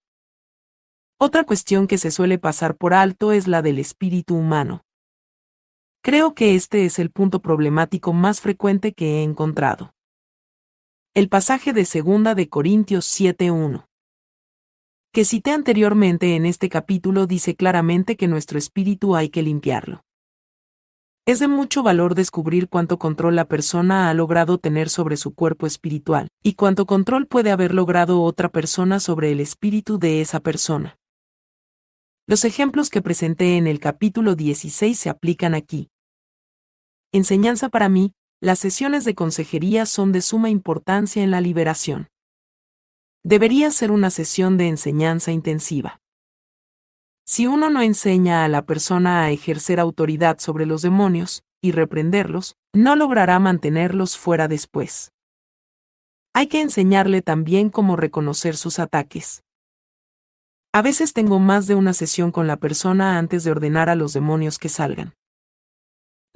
[1.18, 4.84] Otra cuestión que se suele pasar por alto es la del espíritu humano.
[6.02, 9.94] Creo que este es el punto problemático más frecuente que he encontrado.
[11.16, 13.87] El pasaje de segunda de Corintios 7:1
[15.12, 20.03] que cité anteriormente en este capítulo dice claramente que nuestro espíritu hay que limpiarlo.
[21.24, 25.68] Es de mucho valor descubrir cuánto control la persona ha logrado tener sobre su cuerpo
[25.68, 30.98] espiritual, y cuánto control puede haber logrado otra persona sobre el espíritu de esa persona.
[32.27, 35.90] Los ejemplos que presenté en el capítulo 16 se aplican aquí.
[37.12, 42.09] Enseñanza para mí, las sesiones de consejería son de suma importancia en la liberación.
[43.24, 46.02] Debería ser una sesión de enseñanza intensiva.
[47.24, 52.57] Si uno no enseña a la persona a ejercer autoridad sobre los demonios, y reprenderlos,
[52.74, 55.12] no logrará mantenerlos fuera después.
[56.35, 59.42] Hay que enseñarle también cómo reconocer sus ataques.
[60.74, 64.12] A veces tengo más de una sesión con la persona antes de ordenar a los
[64.12, 65.14] demonios que salgan.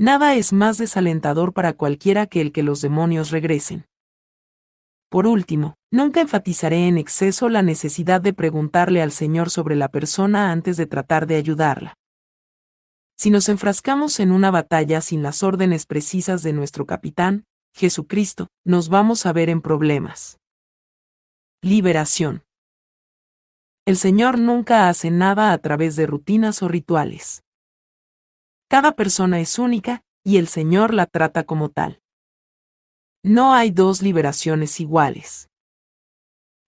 [0.01, 3.85] Nada es más desalentador para cualquiera que el que los demonios regresen.
[5.11, 10.53] Por último, nunca enfatizaré en exceso la necesidad de preguntarle al Señor sobre la persona
[10.53, 11.95] antes de tratar de ayudarla.
[13.17, 18.91] Si nos enfrascamos en una batalla sin las órdenes precisas de nuestro capitán, Jesucristo, nos
[18.91, 20.39] vamos a ver en problemas.
[21.61, 22.45] Liberación.
[23.85, 27.43] El Señor nunca hace nada a través de rutinas o rituales.
[28.69, 32.03] Cada persona es única, y el Señor la trata como tal.
[33.25, 35.49] No hay dos liberaciones iguales.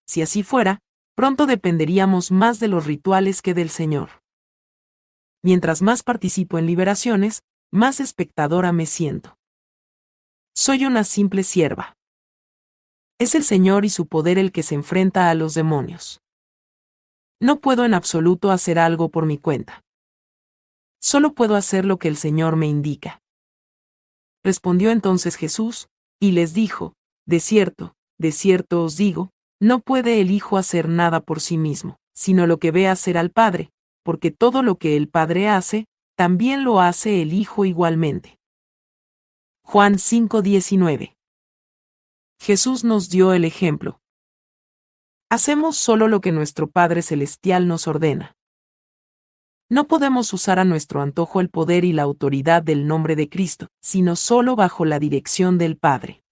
[0.07, 0.79] Si así fuera,
[1.15, 4.09] pronto dependeríamos más de los rituales que del Señor.
[5.43, 9.37] Mientras más participo en liberaciones, más espectadora me siento.
[10.55, 11.95] Soy una simple sierva.
[13.19, 16.19] Es el Señor y su poder el que se enfrenta a los demonios.
[17.39, 19.83] No puedo en absoluto hacer algo por mi cuenta.
[21.01, 23.21] Solo puedo hacer lo que el Señor me indica.
[24.43, 26.93] Respondió entonces Jesús, y les dijo,
[27.25, 31.97] De cierto, de cierto os digo, no puede el Hijo hacer nada por sí mismo,
[32.13, 33.71] sino lo que ve hacer al Padre,
[34.03, 38.39] porque todo lo que el Padre hace, también lo hace el Hijo igualmente.
[39.63, 41.15] Juan 5:19
[42.39, 43.99] Jesús nos dio el ejemplo.
[45.29, 48.35] Hacemos solo lo que nuestro Padre Celestial nos ordena.
[49.71, 53.67] No podemos usar a nuestro antojo el poder y la autoridad del nombre de Cristo,
[53.81, 56.25] sino solo bajo la dirección del Padre.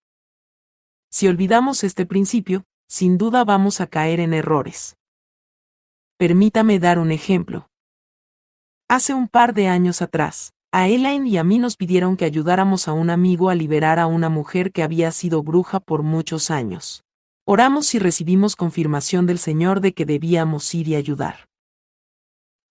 [1.09, 4.97] Si olvidamos este principio, sin duda vamos a caer en errores.
[6.17, 7.69] Permítame dar un ejemplo.
[8.89, 12.89] Hace un par de años atrás, a Elaine y a mí nos pidieron que ayudáramos
[12.89, 17.05] a un amigo a liberar a una mujer que había sido bruja por muchos años.
[17.45, 21.48] Oramos y recibimos confirmación del Señor de que debíamos ir y ayudar.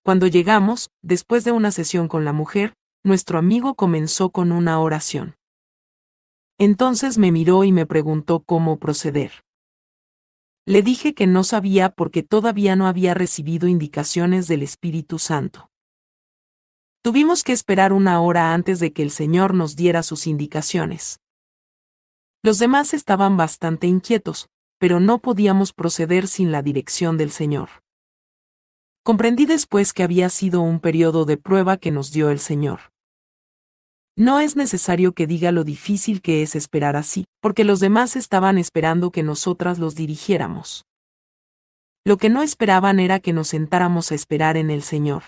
[0.09, 5.35] Cuando llegamos, después de una sesión con la mujer, nuestro amigo comenzó con una oración.
[6.57, 9.31] Entonces me miró y me preguntó cómo proceder.
[10.65, 15.69] Le dije que no sabía porque todavía no había recibido indicaciones del Espíritu Santo.
[17.03, 21.19] Tuvimos que esperar una hora antes de que el Señor nos diera sus indicaciones.
[22.41, 27.69] Los demás estaban bastante inquietos, pero no podíamos proceder sin la dirección del Señor.
[29.03, 32.79] Comprendí después que había sido un periodo de prueba que nos dio el Señor.
[34.15, 38.57] No es necesario que diga lo difícil que es esperar así, porque los demás estaban
[38.57, 40.83] esperando que nosotras los dirigiéramos.
[42.05, 45.23] Lo que no esperaban era que nos sentáramos a esperar en el Señor.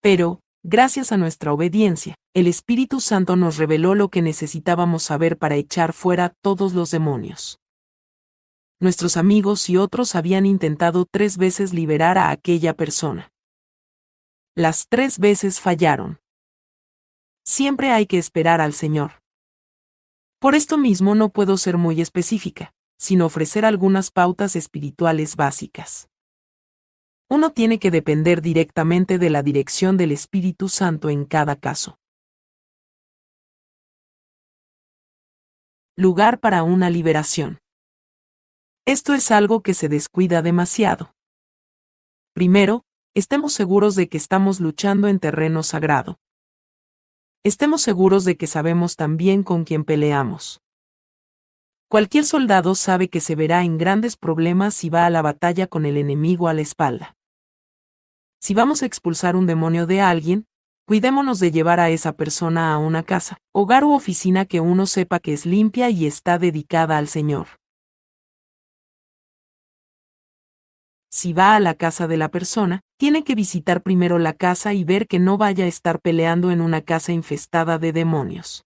[0.00, 5.54] Pero, gracias a nuestra obediencia, el Espíritu Santo nos reveló lo que necesitábamos saber para
[5.54, 7.61] echar fuera todos los demonios.
[8.82, 13.32] Nuestros amigos y otros habían intentado tres veces liberar a aquella persona.
[14.56, 16.18] Las tres veces fallaron.
[17.44, 19.22] Siempre hay que esperar al Señor.
[20.40, 26.08] Por esto mismo no puedo ser muy específica, sino ofrecer algunas pautas espirituales básicas.
[27.30, 32.00] Uno tiene que depender directamente de la dirección del Espíritu Santo en cada caso.
[35.94, 37.61] Lugar para una liberación.
[38.84, 41.14] Esto es algo que se descuida demasiado.
[42.34, 46.18] Primero, estemos seguros de que estamos luchando en terreno sagrado.
[47.44, 50.62] Estemos seguros de que sabemos también con quién peleamos.
[51.88, 55.86] Cualquier soldado sabe que se verá en grandes problemas si va a la batalla con
[55.86, 57.14] el enemigo a la espalda.
[58.40, 60.46] Si vamos a expulsar un demonio de alguien,
[60.88, 65.20] cuidémonos de llevar a esa persona a una casa, hogar u oficina que uno sepa
[65.20, 67.61] que es limpia y está dedicada al Señor.
[71.14, 74.82] Si va a la casa de la persona, tiene que visitar primero la casa y
[74.82, 78.64] ver que no vaya a estar peleando en una casa infestada de demonios.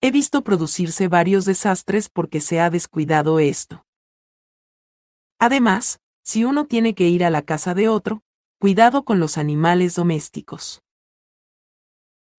[0.00, 3.84] He visto producirse varios desastres porque se ha descuidado esto.
[5.40, 8.22] Además, si uno tiene que ir a la casa de otro,
[8.60, 10.82] cuidado con los animales domésticos.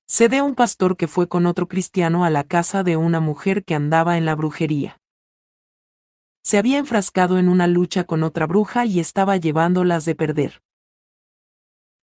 [0.08, 3.66] Se de un pastor que fue con otro cristiano a la casa de una mujer
[3.66, 5.03] que andaba en la brujería
[6.44, 10.62] se había enfrascado en una lucha con otra bruja y estaba llevándolas de perder.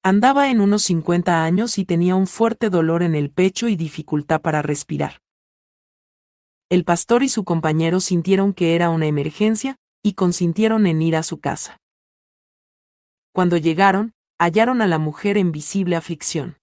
[0.01, 4.41] Andaba en unos 50 años y tenía un fuerte dolor en el pecho y dificultad
[4.41, 5.21] para respirar.
[6.69, 11.23] El pastor y su compañero sintieron que era una emergencia, y consintieron en ir a
[11.23, 11.81] su casa.
[13.33, 16.58] Cuando llegaron, hallaron a la mujer en visible aflicción.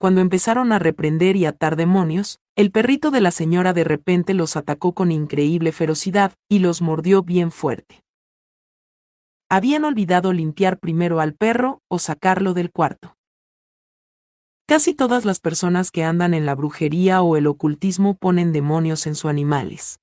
[0.00, 4.56] Cuando empezaron a reprender y atar demonios, el perrito de la señora de repente los
[4.56, 8.02] atacó con increíble ferocidad y los mordió bien fuerte.
[9.50, 13.18] Habían olvidado limpiar primero al perro o sacarlo del cuarto.
[14.66, 19.14] Casi todas las personas que andan en la brujería o el ocultismo ponen demonios en
[19.14, 20.00] sus animales.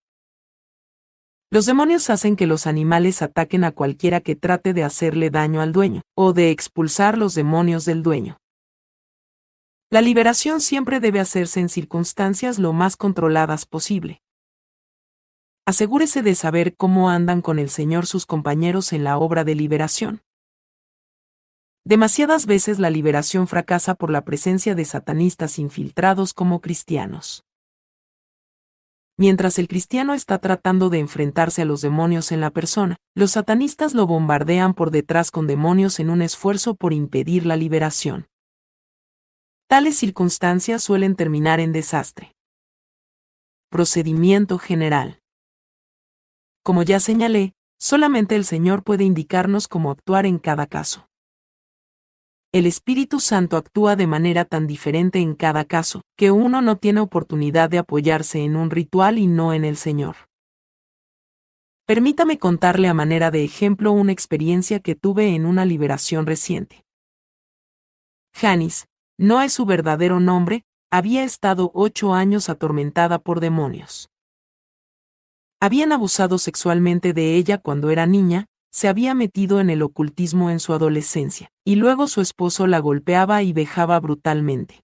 [1.50, 5.72] Los demonios hacen que los animales ataquen a cualquiera que trate de hacerle daño al
[5.72, 8.38] dueño, o de expulsar los demonios del dueño.
[9.90, 14.22] La liberación siempre debe hacerse en circunstancias lo más controladas posible.
[15.66, 20.24] Asegúrese de saber cómo andan con el Señor sus compañeros en la obra de liberación.
[21.86, 27.46] Demasiadas veces la liberación fracasa por la presencia de satanistas infiltrados como cristianos.
[29.16, 33.94] Mientras el cristiano está tratando de enfrentarse a los demonios en la persona, los satanistas
[33.94, 38.28] lo bombardean por detrás con demonios en un esfuerzo por impedir la liberación.
[39.70, 42.34] Tales circunstancias suelen terminar en desastre.
[43.70, 45.20] Procedimiento general.
[46.64, 51.10] Como ya señalé, solamente el Señor puede indicarnos cómo actuar en cada caso.
[52.54, 57.02] El Espíritu Santo actúa de manera tan diferente en cada caso, que uno no tiene
[57.02, 60.16] oportunidad de apoyarse en un ritual y no en el Señor.
[61.86, 66.86] Permítame contarle a manera de ejemplo una experiencia que tuve en una liberación reciente.
[68.34, 68.88] Janis,
[69.18, 74.10] no es su verdadero nombre, había estado ocho años atormentada por demonios.
[75.60, 80.60] Habían abusado sexualmente de ella cuando era niña, se había metido en el ocultismo en
[80.60, 84.84] su adolescencia, y luego su esposo la golpeaba y vejaba brutalmente.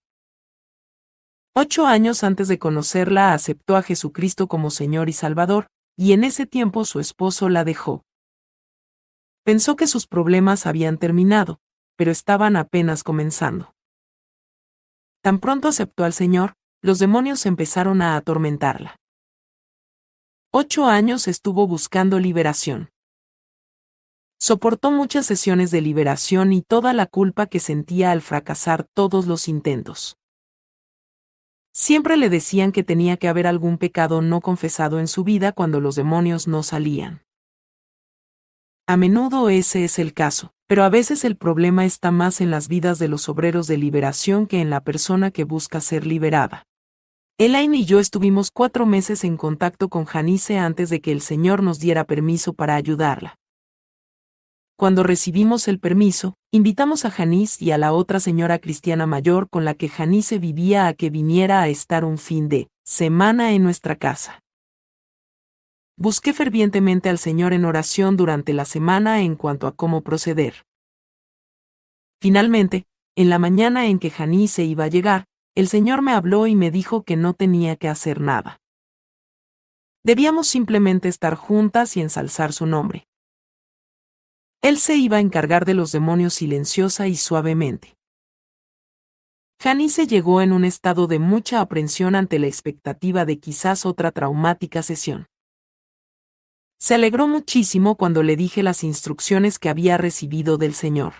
[1.55, 6.47] Ocho años antes de conocerla aceptó a Jesucristo como Señor y Salvador, y en ese
[6.47, 8.03] tiempo su esposo la dejó.
[9.43, 11.59] Pensó que sus problemas habían terminado,
[11.95, 13.75] pero estaban apenas comenzando.
[15.23, 18.99] Tan pronto aceptó al Señor, los demonios empezaron a atormentarla.
[20.51, 22.89] Ocho años estuvo buscando liberación.
[24.37, 29.47] Soportó muchas sesiones de liberación y toda la culpa que sentía al fracasar todos los
[29.47, 30.17] intentos.
[31.71, 35.79] Siempre le decían que tenía que haber algún pecado no confesado en su vida cuando
[35.79, 37.23] los demonios no salían.
[38.87, 42.67] A menudo ese es el caso, pero a veces el problema está más en las
[42.67, 46.65] vidas de los obreros de liberación que en la persona que busca ser liberada.
[47.39, 51.63] Elaine y yo estuvimos cuatro meses en contacto con Janice antes de que el Señor
[51.63, 53.35] nos diera permiso para ayudarla.
[54.75, 59.65] Cuando recibimos el permiso, invitamos a Janice y a la otra señora cristiana mayor con
[59.65, 63.95] la que Janice vivía a que viniera a estar un fin de semana en nuestra
[63.95, 64.42] casa.
[66.03, 70.65] Busqué fervientemente al Señor en oración durante la semana en cuanto a cómo proceder.
[72.19, 75.23] Finalmente, en la mañana en que Janice iba a llegar,
[75.55, 78.59] el Señor me habló y me dijo que no tenía que hacer nada.
[80.03, 83.07] Debíamos simplemente estar juntas y ensalzar su nombre.
[84.61, 87.95] Él se iba a encargar de los demonios silenciosa y suavemente.
[89.61, 94.83] Janice llegó en un estado de mucha aprensión ante la expectativa de quizás otra traumática
[94.83, 95.27] sesión.
[96.83, 101.13] Se alegró muchísimo cuando le dije las instrucciones que había recibido del Señor.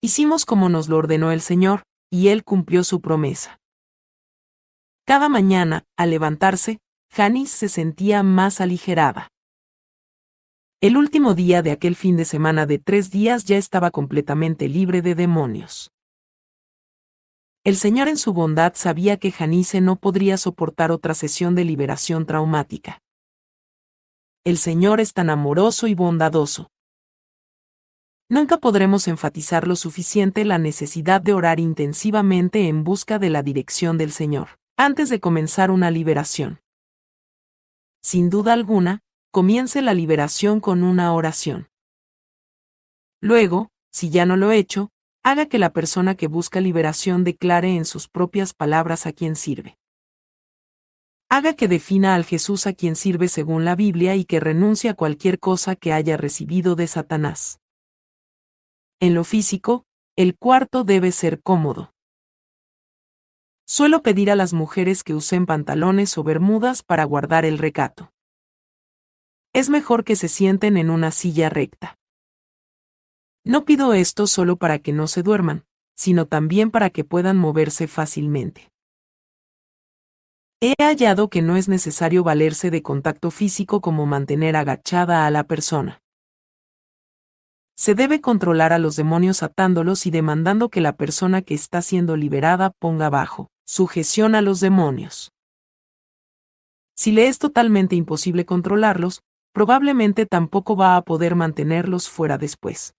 [0.00, 3.60] Hicimos como nos lo ordenó el Señor, y Él cumplió su promesa.
[5.06, 6.80] Cada mañana, al levantarse,
[7.12, 9.28] Janice se sentía más aligerada.
[10.80, 15.02] El último día de aquel fin de semana de tres días ya estaba completamente libre
[15.02, 15.92] de demonios.
[17.62, 22.26] El Señor en su bondad sabía que Janice no podría soportar otra sesión de liberación
[22.26, 23.00] traumática.
[24.42, 26.70] El Señor es tan amoroso y bondadoso.
[28.30, 33.98] Nunca podremos enfatizar lo suficiente la necesidad de orar intensivamente en busca de la dirección
[33.98, 36.60] del Señor, antes de comenzar una liberación.
[38.02, 41.68] Sin duda alguna, comience la liberación con una oración.
[43.20, 44.88] Luego, si ya no lo he hecho,
[45.22, 49.79] haga que la persona que busca liberación declare en sus propias palabras a quien sirve.
[51.30, 54.94] Haga que defina al Jesús a quien sirve según la Biblia y que renuncie a
[54.94, 57.60] cualquier cosa que haya recibido de Satanás.
[59.00, 61.94] En lo físico, el cuarto debe ser cómodo.
[63.66, 68.12] Suelo pedir a las mujeres que usen pantalones o bermudas para guardar el recato
[69.52, 71.98] es mejor que se sienten en una silla recta.
[73.44, 75.64] No pido esto solo para que no se duerman,
[75.96, 78.70] sino también para que puedan moverse fácilmente.
[80.62, 85.44] He hallado que no es necesario valerse de contacto físico como mantener agachada a la
[85.44, 86.02] persona.
[87.74, 92.14] Se debe controlar a los demonios atándolos y demandando que la persona que está siendo
[92.14, 95.32] liberada ponga bajo sujeción a los demonios.
[96.94, 99.22] Si le es totalmente imposible controlarlos,
[99.54, 102.92] probablemente tampoco va a poder mantenerlos fuera después.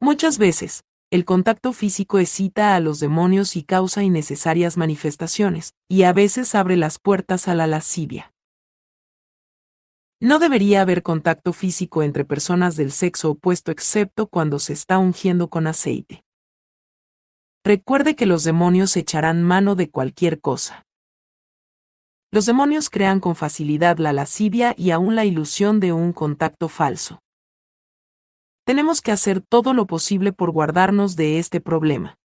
[0.00, 6.14] Muchas veces, el contacto físico excita a los demonios y causa innecesarias manifestaciones, y a
[6.14, 8.32] veces abre las puertas a la lascivia.
[10.20, 15.50] No debería haber contacto físico entre personas del sexo opuesto excepto cuando se está ungiendo
[15.50, 16.24] con aceite.
[17.62, 20.86] Recuerde que los demonios echarán mano de cualquier cosa.
[22.30, 27.20] Los demonios crean con facilidad la lascivia y aún la ilusión de un contacto falso.
[28.64, 32.18] Tenemos que hacer todo lo posible por guardarnos de este problema.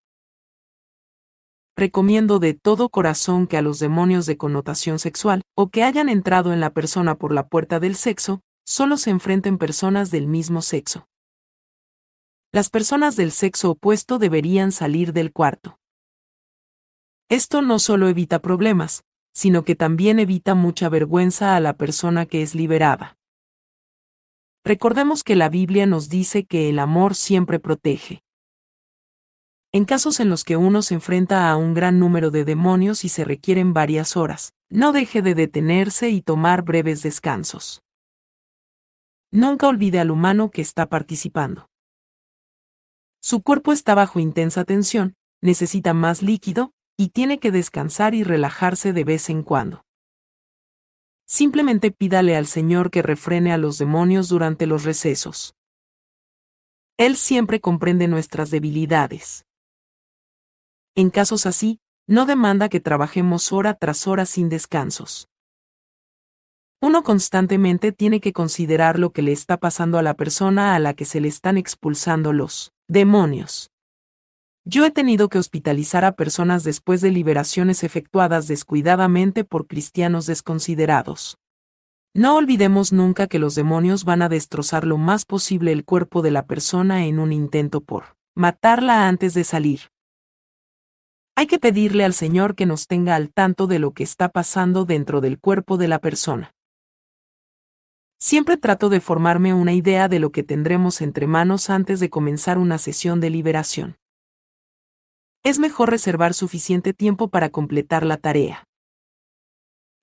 [1.78, 6.52] Recomiendo de todo corazón que a los demonios de connotación sexual, o que hayan entrado
[6.52, 11.08] en la persona por la puerta del sexo, solo se enfrenten personas del mismo sexo.
[12.52, 15.78] Las personas del sexo opuesto deberían salir del cuarto.
[17.30, 22.42] Esto no solo evita problemas, sino que también evita mucha vergüenza a la persona que
[22.42, 23.15] es liberada.
[24.66, 28.24] Recordemos que la Biblia nos dice que el amor siempre protege.
[29.72, 33.10] En casos en los que uno se enfrenta a un gran número de demonios y
[33.10, 37.84] se requieren varias horas, no deje de detenerse y tomar breves descansos.
[39.32, 41.70] Nunca olvide al humano que está participando.
[43.22, 48.94] Su cuerpo está bajo intensa tensión, necesita más líquido, y tiene que descansar y relajarse
[48.94, 49.85] de vez en cuando.
[51.28, 55.56] Simplemente pídale al Señor que refrene a los demonios durante los recesos.
[56.98, 59.46] Él siempre comprende nuestras debilidades.
[60.98, 65.28] en casos así, no demanda que trabajemos hora tras hora sin descansos.
[66.82, 70.94] Uno constantemente tiene que considerar lo que le está pasando a la persona a la
[70.94, 73.72] que se le están expulsando los demonios.
[74.68, 81.38] Yo he tenido que hospitalizar a personas después de liberaciones efectuadas descuidadamente por cristianos desconsiderados.
[82.16, 86.32] No olvidemos nunca que los demonios van a destrozar lo más posible el cuerpo de
[86.32, 89.82] la persona en un intento por matarla antes de salir.
[91.36, 94.86] Hay que pedirle al Señor que nos tenga al tanto de lo que está pasando
[94.86, 96.56] dentro del cuerpo de la persona.
[98.18, 102.58] Siempre trato de formarme una idea de lo que tendremos entre manos antes de comenzar
[102.58, 103.98] una sesión de liberación.
[105.46, 108.64] Es mejor reservar suficiente tiempo para completar la tarea.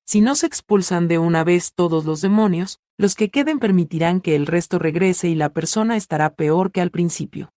[0.07, 4.37] Si no se expulsan de una vez todos los demonios, los que queden permitirán que
[4.37, 7.51] el resto regrese y la persona estará peor que al principio.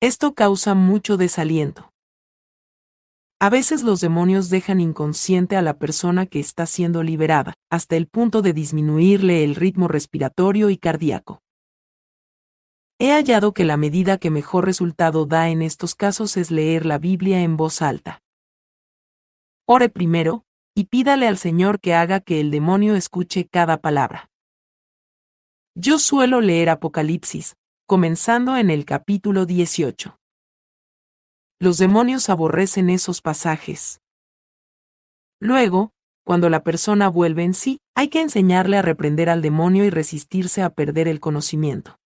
[0.00, 1.92] Esto causa mucho desaliento.
[3.38, 8.06] A veces los demonios dejan inconsciente a la persona que está siendo liberada, hasta el
[8.06, 11.42] punto de disminuirle el ritmo respiratorio y cardíaco.
[13.00, 16.98] He hallado que la medida que mejor resultado da en estos casos es leer la
[16.98, 18.22] Biblia en voz alta.
[19.68, 20.44] Ore primero,
[20.74, 24.30] y pídale al Señor que haga que el demonio escuche cada palabra.
[25.76, 27.54] Yo suelo leer Apocalipsis,
[27.86, 30.18] comenzando en el capítulo 18.
[31.60, 34.00] Los demonios aborrecen esos pasajes.
[35.40, 35.92] Luego,
[36.24, 40.62] cuando la persona vuelve en sí, hay que enseñarle a reprender al demonio y resistirse
[40.62, 41.98] a perder el conocimiento.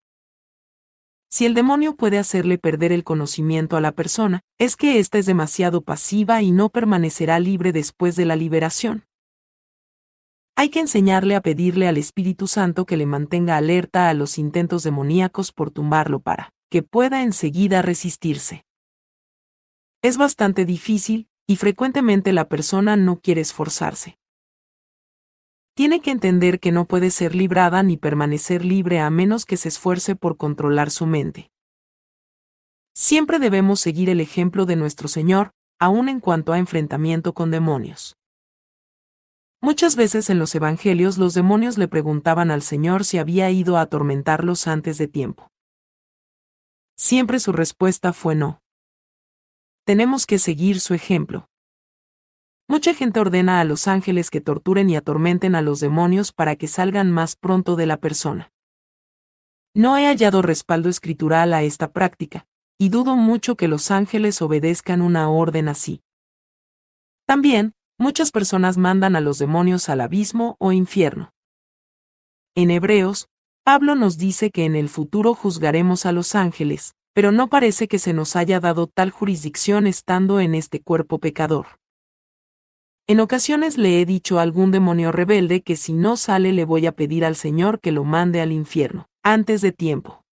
[1.32, 5.24] Si el demonio puede hacerle perder el conocimiento a la persona, es que ésta es
[5.24, 9.06] demasiado pasiva y no permanecerá libre después de la liberación.
[10.56, 14.82] Hay que enseñarle a pedirle al Espíritu Santo que le mantenga alerta a los intentos
[14.82, 18.66] demoníacos por tumbarlo para que pueda enseguida resistirse.
[20.02, 24.18] Es bastante difícil, y frecuentemente la persona no quiere esforzarse.
[25.74, 29.68] Tiene que entender que no puede ser librada ni permanecer libre a menos que se
[29.68, 31.50] esfuerce por controlar su mente.
[32.94, 38.16] Siempre debemos seguir el ejemplo de nuestro Señor, aun en cuanto a enfrentamiento con demonios.
[39.62, 43.82] Muchas veces en los Evangelios los demonios le preguntaban al Señor si había ido a
[43.82, 45.48] atormentarlos antes de tiempo.
[46.96, 48.62] Siempre su respuesta fue no
[49.84, 51.48] tenemos que seguir su ejemplo.
[52.68, 56.68] Mucha gente ordena a los ángeles que torturen y atormenten a los demonios para que
[56.68, 58.52] salgan más pronto de la persona.
[59.74, 62.46] No he hallado respaldo escritural a esta práctica,
[62.78, 66.02] y dudo mucho que los ángeles obedezcan una orden así.
[67.26, 71.32] También, muchas personas mandan a los demonios al abismo o infierno.
[72.54, 73.28] En Hebreos,
[73.64, 77.98] Pablo nos dice que en el futuro juzgaremos a los ángeles, pero no parece que
[77.98, 81.66] se nos haya dado tal jurisdicción estando en este cuerpo pecador.
[83.08, 86.86] En ocasiones le he dicho a algún demonio rebelde que si no sale le voy
[86.86, 90.24] a pedir al Señor que lo mande al infierno, antes de tiempo.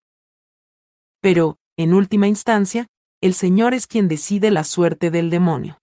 [1.21, 2.87] Pero, en última instancia,
[3.21, 5.81] el Señor es quien decide la suerte del demonio.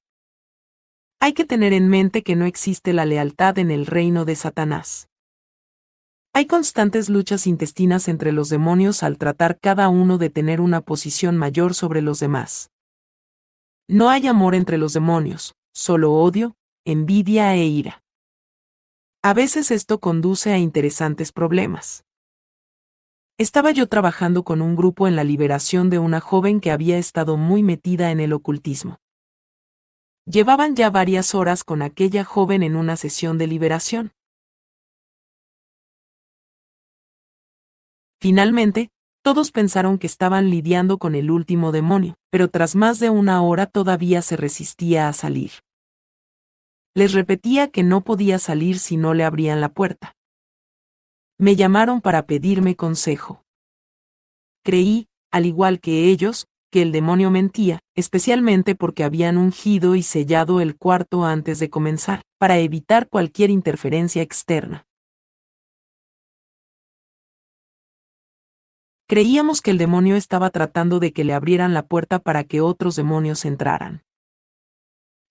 [1.20, 5.10] Hay que tener en mente que no existe la lealtad en el reino de Satanás.
[6.34, 11.36] Hay constantes luchas intestinas entre los demonios al tratar cada uno de tener una posición
[11.36, 12.70] mayor sobre los demás.
[13.88, 16.56] No hay amor entre los demonios, solo odio,
[16.90, 18.02] envidia e ira.
[19.22, 22.06] A veces esto conduce a interesantes problemas.
[23.38, 27.36] Estaba yo trabajando con un grupo en la liberación de una joven que había estado
[27.36, 29.00] muy metida en el ocultismo.
[30.26, 34.14] Llevaban ya varias horas con aquella joven en una sesión de liberación.
[38.22, 38.92] Finalmente,
[39.24, 43.66] todos pensaron que estaban lidiando con el último demonio, pero tras más de una hora
[43.66, 45.52] todavía se resistía a salir.
[46.98, 50.16] Les repetía que no podía salir si no le abrían la puerta.
[51.38, 53.44] Me llamaron para pedirme consejo.
[54.64, 60.60] Creí, al igual que ellos, que el demonio mentía, especialmente porque habían ungido y sellado
[60.60, 64.88] el cuarto antes de comenzar, para evitar cualquier interferencia externa.
[69.08, 72.96] Creíamos que el demonio estaba tratando de que le abrieran la puerta para que otros
[72.96, 74.02] demonios entraran.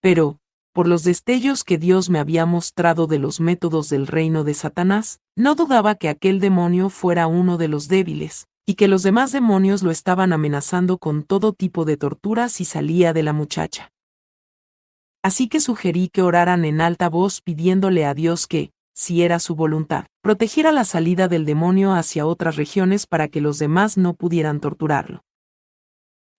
[0.01, 0.39] Pero,
[0.77, 5.20] por los destellos que Dios me había mostrado de los métodos del reino de Satanás,
[5.35, 9.83] no dudaba que aquel demonio fuera uno de los débiles, y que los demás demonios
[9.83, 13.91] lo estaban amenazando con todo tipo de torturas si salía de la muchacha.
[15.22, 19.55] Así que sugerí que oraran en alta voz pidiéndole a Dios que, si era su
[19.55, 24.61] voluntad, protegiera la salida del demonio hacia otras regiones para que los demás no pudieran
[24.61, 25.22] torturarlo.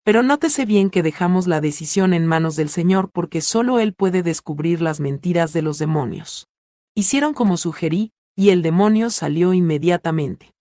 [0.07, 4.23] Pero nótese bien que dejamos la decisión en manos del Señor porque solo Él puede
[4.23, 6.47] descubrir las mentiras de los demonios.
[6.95, 10.53] Hicieron como sugerí, y el demonio salió inmediatamente.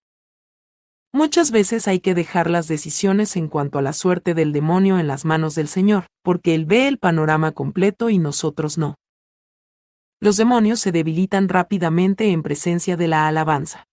[1.13, 5.07] Muchas veces hay que dejar las decisiones en cuanto a la suerte del demonio en
[5.07, 8.97] las manos del Señor, porque Él ve el panorama completo y nosotros no.
[10.19, 13.85] Los demonios se debilitan rápidamente en presencia de la alabanza.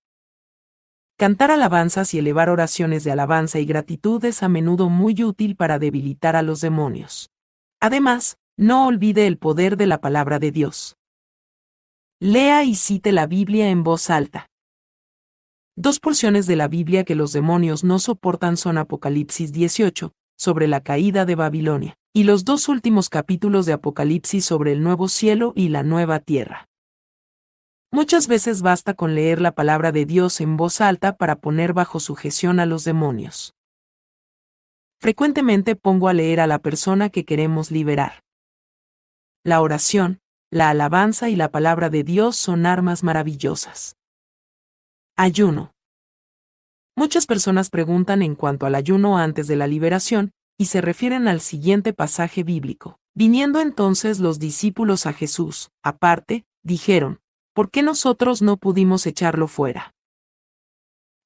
[1.24, 5.80] Cantar alabanzas y elevar oraciones de alabanza y gratitud es a menudo muy útil para
[5.80, 7.32] debilitar a los demonios.
[7.80, 10.98] Además, no olvide el poder de la palabra de Dios.
[12.20, 14.50] Lea y cite la Biblia en voz alta.
[15.78, 20.82] Dos porciones de la Biblia que los demonios no soportan son Apocalipsis 18, sobre la
[20.82, 25.70] caída de Babilonia, y los dos últimos capítulos de Apocalipsis sobre el nuevo cielo y
[25.70, 26.68] la nueva tierra.
[27.94, 32.00] Muchas veces basta con leer la palabra de Dios en voz alta para poner bajo
[32.00, 33.54] sujeción a los demonios.
[35.00, 38.24] Frecuentemente pongo a leer a la persona que queremos liberar.
[39.44, 43.96] La oración, la alabanza y la palabra de Dios son armas maravillosas.
[45.16, 45.76] Ayuno.
[46.96, 51.42] Muchas personas preguntan en cuanto al ayuno antes de la liberación, y se refieren al
[51.42, 52.98] siguiente pasaje bíblico.
[53.14, 57.20] Viniendo entonces los discípulos a Jesús, aparte, dijeron,
[57.54, 59.94] ¿por qué nosotros no pudimos echarlo fuera?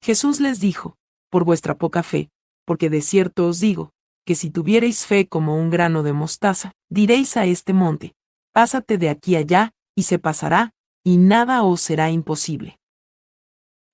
[0.02, 0.96] Jesús les dijo,
[1.30, 2.30] por vuestra poca fe,
[2.64, 3.90] porque de cierto os digo,
[4.24, 8.14] que si tuvierais fe como un grano de mostaza, diréis a este monte,
[8.52, 10.72] pásate de aquí allá, y se pasará,
[11.02, 12.78] y nada os será imposible.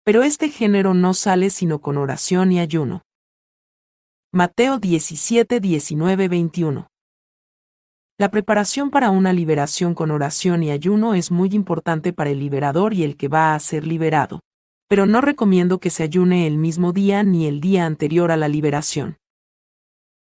[0.04, 3.02] Pero este género no sale sino con oración y ayuno.
[4.32, 6.88] Mateo 17, 19, 21.
[8.16, 12.94] La preparación para una liberación con oración y ayuno es muy importante para el liberador
[12.94, 14.38] y el que va a ser liberado.
[14.88, 18.46] Pero no recomiendo que se ayune el mismo día ni el día anterior a la
[18.46, 19.16] liberación.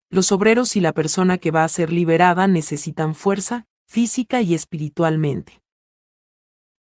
[0.08, 5.60] Los obreros y la persona que va a ser liberada necesitan fuerza, física y espiritualmente.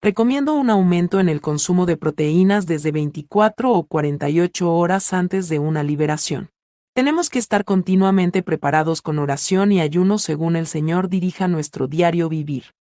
[0.01, 5.59] Recomiendo un aumento en el consumo de proteínas desde 24 o 48 horas antes de
[5.59, 6.51] una liberación.
[6.95, 12.29] Tenemos que estar continuamente preparados con oración y ayuno según el Señor dirija nuestro diario
[12.29, 12.75] vivir.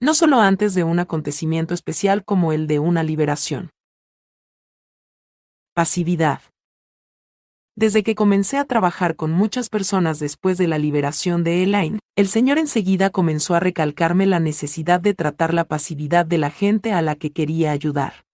[0.00, 3.70] No solo antes de un acontecimiento especial como el de una liberación.
[5.74, 6.40] Pasividad.
[7.74, 12.28] Desde que comencé a trabajar con muchas personas después de la liberación de Elaine, el
[12.28, 17.02] Señor enseguida comenzó a recalcarme la necesidad de tratar la pasividad de la gente a
[17.02, 18.25] la que quería ayudar.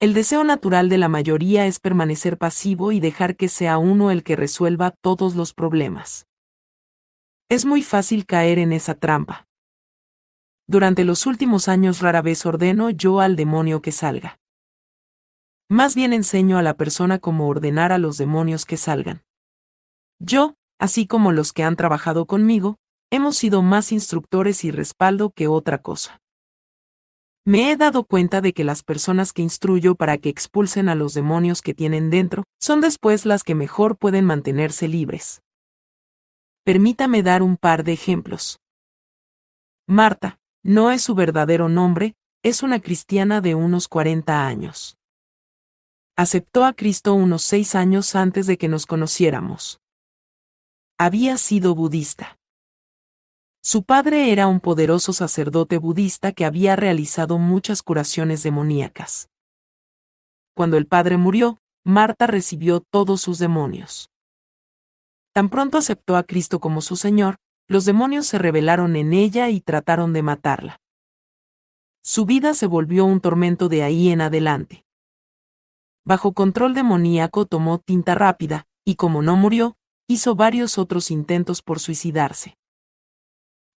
[0.00, 4.24] El deseo natural de la mayoría es permanecer pasivo y dejar que sea uno el
[4.24, 6.26] que resuelva todos los problemas.
[7.50, 9.46] Es muy fácil caer en esa trampa.
[10.66, 14.40] Durante los últimos años rara vez ordeno yo al demonio que salga.
[15.68, 19.22] Más bien enseño a la persona cómo ordenar a los demonios que salgan.
[20.18, 22.78] Yo, así como los que han trabajado conmigo,
[23.10, 26.22] hemos sido más instructores y respaldo que otra cosa.
[27.46, 31.14] Me he dado cuenta de que las personas que instruyo para que expulsen a los
[31.14, 35.42] demonios que tienen dentro, son después las que mejor pueden mantenerse libres.
[36.64, 38.60] Permítame dar un par de ejemplos.
[39.86, 44.98] Marta, no es su verdadero nombre, es una cristiana de unos 40 años.
[46.16, 49.80] Aceptó a Cristo unos seis años antes de que nos conociéramos.
[50.98, 52.39] Había sido budista.
[53.62, 59.28] Su padre era un poderoso sacerdote budista que había realizado muchas curaciones demoníacas.
[60.54, 64.10] Cuando el padre murió, Marta recibió todos sus demonios.
[65.32, 67.36] Tan pronto aceptó a Cristo como su Señor,
[67.68, 70.80] los demonios se rebelaron en ella y trataron de matarla.
[72.02, 74.84] Su vida se volvió un tormento de ahí en adelante.
[76.04, 79.76] Bajo control demoníaco tomó tinta rápida, y como no murió,
[80.08, 82.56] hizo varios otros intentos por suicidarse.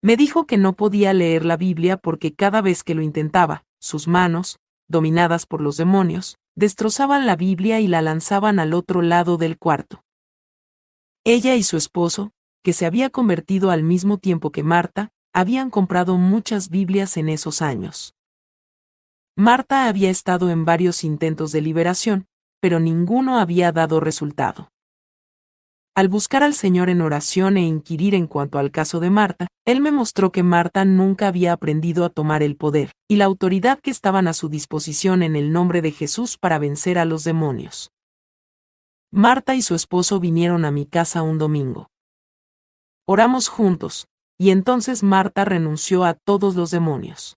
[0.02, 4.08] Me dijo que no podía leer la Biblia porque cada vez que lo intentaba, sus
[4.08, 9.58] manos, dominadas por los demonios, destrozaban la Biblia y la lanzaban al otro lado del
[9.58, 10.04] cuarto.
[11.24, 12.32] Ella y su esposo,
[12.64, 17.62] que se había convertido al mismo tiempo que Marta, habían comprado muchas Biblias en esos
[17.62, 18.16] años.
[19.36, 22.28] Marta había estado en varios intentos de liberación,
[22.60, 24.72] pero ninguno había dado resultado.
[25.94, 29.82] Al buscar al Señor en oración e inquirir en cuanto al caso de Marta, Él
[29.82, 33.92] me mostró que Marta nunca había aprendido a tomar el poder y la autoridad que
[33.92, 37.92] estaban a su disposición en el nombre de Jesús para vencer a los demonios.
[39.12, 41.89] Marta y su esposo vinieron a mi casa un domingo.
[43.06, 47.36] Oramos juntos, y entonces Marta renunció a todos los demonios.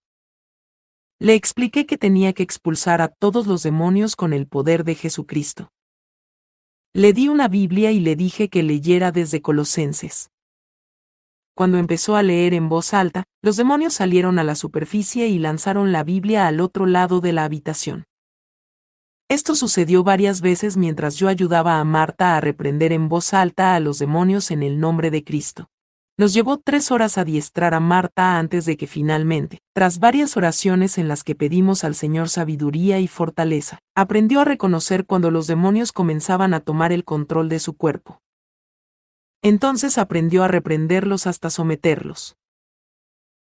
[1.18, 5.73] Le expliqué que tenía que expulsar a todos los demonios con el poder de Jesucristo.
[6.97, 10.30] Le di una Biblia y le dije que leyera desde Colosenses.
[11.57, 15.90] Cuando empezó a leer en voz alta, los demonios salieron a la superficie y lanzaron
[15.90, 18.05] la Biblia al otro lado de la habitación.
[19.28, 23.80] Esto sucedió varias veces mientras yo ayudaba a Marta a reprender en voz alta a
[23.80, 25.70] los demonios en el nombre de Cristo.
[26.16, 31.08] Nos llevó tres horas adiestrar a Marta antes de que finalmente, tras varias oraciones en
[31.08, 36.54] las que pedimos al Señor sabiduría y fortaleza, aprendió a reconocer cuando los demonios comenzaban
[36.54, 38.20] a tomar el control de su cuerpo.
[39.42, 42.36] Entonces aprendió a reprenderlos hasta someterlos.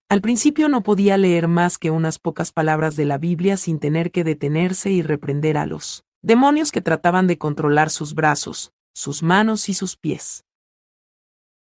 [0.10, 4.12] Al principio no podía leer más que unas pocas palabras de la Biblia sin tener
[4.12, 9.70] que detenerse y reprender a los demonios que trataban de controlar sus brazos, sus manos
[9.70, 10.44] y sus pies.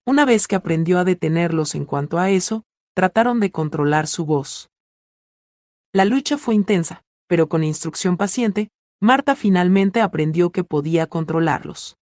[0.07, 2.63] Una vez que aprendió a detenerlos en cuanto a eso,
[2.95, 4.69] trataron de controlar su voz.
[5.91, 8.69] La lucha fue intensa, pero con instrucción paciente,
[9.01, 11.97] Marta finalmente aprendió que podía controlarlos.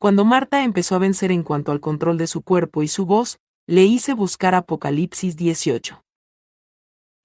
[0.00, 3.38] Cuando Marta empezó a vencer en cuanto al control de su cuerpo y su voz,
[3.68, 6.02] le hice buscar Apocalipsis 18.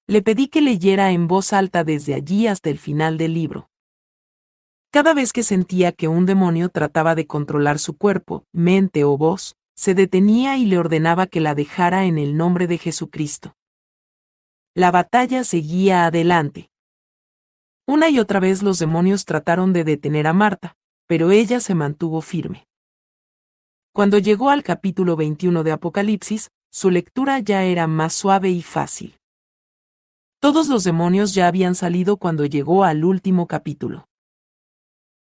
[0.05, 3.71] Le pedí que leyera en voz alta desde allí hasta el final del libro.
[4.91, 9.55] Cada vez que sentía que un demonio trataba de controlar su cuerpo, mente o voz,
[9.80, 13.55] se detenía y le ordenaba que la dejara en el nombre de Jesucristo.
[14.75, 16.69] La batalla seguía adelante.
[17.88, 20.75] Una y otra vez los demonios trataron de detener a Marta,
[21.07, 22.67] pero ella se mantuvo firme.
[23.93, 29.17] Cuando llegó al capítulo 21 de Apocalipsis, su lectura ya era más suave y fácil.
[30.41, 34.09] Todos los demonios ya habían salido cuando llegó al último capítulo.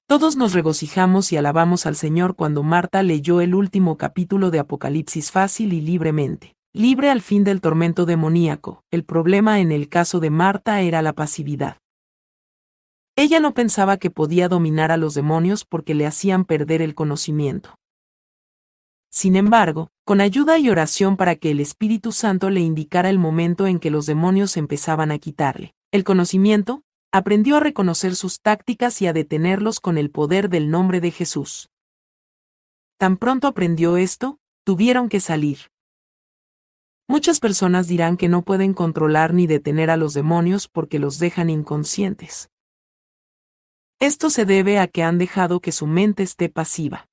[0.09, 5.33] Todos nos regocijamos y alabamos al Señor cuando Marta leyó el último capítulo de Apocalipsis
[5.33, 8.85] fácil y libremente, libre al fin del tormento demoníaco.
[8.93, 11.79] El problema en el caso de Marta era la pasividad.
[13.17, 17.75] Ella no pensaba que podía dominar a los demonios porque le hacían perder el conocimiento.
[19.11, 23.67] Sin embargo, con ayuda y oración para que el Espíritu Santo le indicara el momento
[23.67, 26.83] en que los demonios empezaban a quitarle el conocimiento,
[27.17, 31.71] aprendió a reconocer sus tácticas y a detenerlos con el poder del nombre de Jesús.
[32.99, 35.71] Tan pronto aprendió esto, tuvieron que salir.
[37.09, 41.49] Muchas personas dirán que no pueden controlar ni detener a los demonios porque los dejan
[41.49, 42.51] inconscientes.
[43.99, 47.09] Esto se debe a que han dejado que su mente esté pasiva.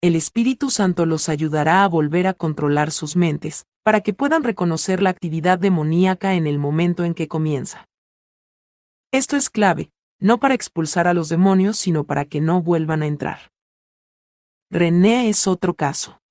[0.00, 5.00] El Espíritu Santo los ayudará a volver a controlar sus mentes, para que puedan reconocer
[5.02, 7.86] la actividad demoníaca en el momento en que comienza.
[9.12, 9.90] Esto es clave,
[10.20, 13.52] no para expulsar a los demonios, sino para que no vuelvan a entrar.
[14.70, 16.22] René es otro caso.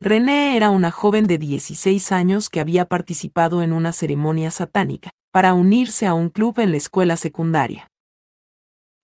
[0.00, 5.52] René era una joven de 16 años que había participado en una ceremonia satánica, para
[5.52, 7.90] unirse a un club en la escuela secundaria.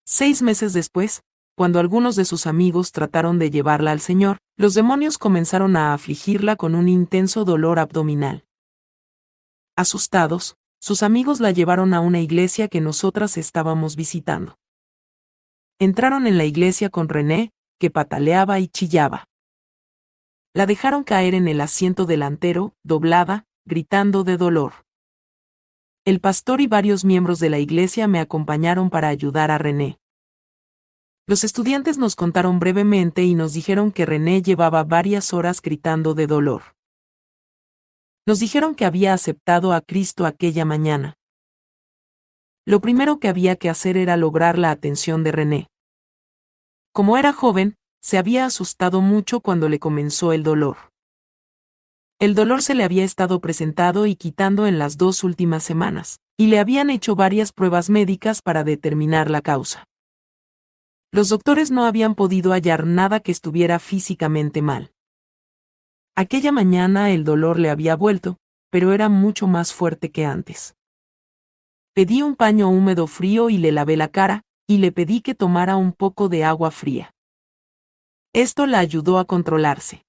[0.07, 1.23] Seis meses después,
[1.57, 6.57] cuando algunos de sus amigos trataron de llevarla al Señor, los demonios comenzaron a afligirla
[6.57, 8.47] con un intenso dolor abdominal.
[9.77, 14.59] Asustados, sus amigos la llevaron a una iglesia que nosotras estábamos visitando.
[15.78, 19.24] Entraron en la iglesia con René, que pataleaba y chillaba.
[20.53, 24.85] La dejaron caer en el asiento delantero, doblada, gritando de dolor.
[26.05, 29.99] El pastor y varios miembros de la iglesia me acompañaron para ayudar a René.
[31.26, 36.26] Los estudiantes nos contaron brevemente y nos dijeron que René llevaba varias horas gritando de
[36.26, 36.74] dolor.
[38.27, 41.14] Nos dijeron que había aceptado a Cristo aquella mañana.
[42.66, 45.68] Lo primero que había que hacer era lograr la atención de René.
[46.93, 50.77] Como era joven, se había asustado mucho cuando le comenzó el dolor.
[52.18, 56.47] El dolor se le había estado presentado y quitando en las dos últimas semanas, y
[56.47, 59.85] le habían hecho varias pruebas médicas para determinar la causa.
[61.12, 64.94] Los doctores no habían podido hallar nada que estuviera físicamente mal.
[66.17, 68.39] Aquella mañana el dolor le había vuelto,
[68.71, 70.77] pero era mucho más fuerte que antes.
[71.93, 75.77] Pedí un paño húmedo frío y le lavé la cara, y le pedí que tomara
[75.77, 77.12] un poco de agua fría.
[78.33, 80.05] Esto la ayudó a controlarse.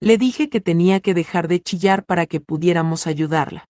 [0.00, 3.68] Le dije que tenía que dejar de chillar para que pudiéramos ayudarla.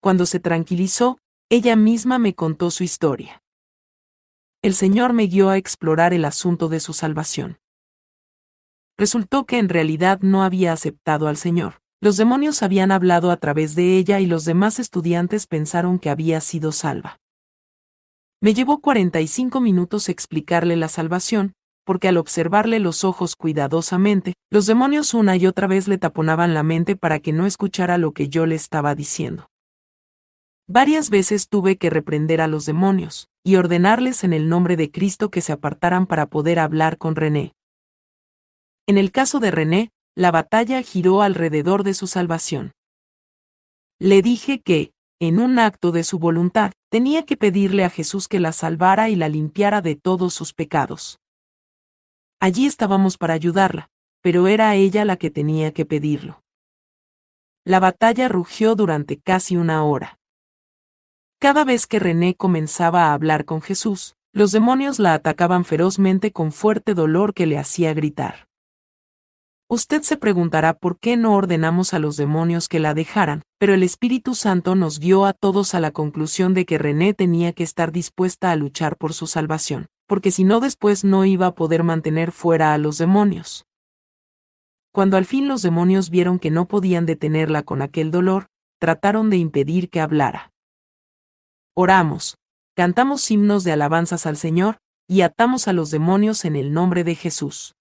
[0.00, 1.18] Cuando se tranquilizó,
[1.48, 3.42] ella misma me contó su historia.
[4.60, 7.58] El Señor me guió a explorar el asunto de su salvación
[8.98, 11.80] resultó que en realidad no había aceptado al Señor.
[12.00, 16.40] Los demonios habían hablado a través de ella y los demás estudiantes pensaron que había
[16.40, 17.18] sido salva.
[18.40, 25.14] Me llevó 45 minutos explicarle la salvación, porque al observarle los ojos cuidadosamente, los demonios
[25.14, 28.46] una y otra vez le taponaban la mente para que no escuchara lo que yo
[28.46, 29.48] le estaba diciendo.
[30.68, 35.30] Varias veces tuve que reprender a los demonios, y ordenarles en el nombre de Cristo
[35.30, 37.54] que se apartaran para poder hablar con René.
[38.88, 42.72] En el caso de René, la batalla giró alrededor de su salvación.
[44.00, 48.40] Le dije que, en un acto de su voluntad, tenía que pedirle a Jesús que
[48.40, 51.18] la salvara y la limpiara de todos sus pecados.
[52.40, 53.90] Allí estábamos para ayudarla,
[54.22, 56.42] pero era ella la que tenía que pedirlo.
[57.66, 60.18] La batalla rugió durante casi una hora.
[61.38, 66.52] Cada vez que René comenzaba a hablar con Jesús, los demonios la atacaban ferozmente con
[66.52, 68.47] fuerte dolor que le hacía gritar.
[69.70, 73.82] Usted se preguntará por qué no ordenamos a los demonios que la dejaran, pero el
[73.82, 77.92] Espíritu Santo nos guió a todos a la conclusión de que René tenía que estar
[77.92, 82.32] dispuesta a luchar por su salvación, porque si no después no iba a poder mantener
[82.32, 83.66] fuera a los demonios.
[84.90, 88.46] Cuando al fin los demonios vieron que no podían detenerla con aquel dolor,
[88.80, 90.50] trataron de impedir que hablara.
[91.74, 92.38] Oramos,
[92.74, 97.14] cantamos himnos de alabanzas al Señor, y atamos a los demonios en el nombre de
[97.14, 97.74] Jesús.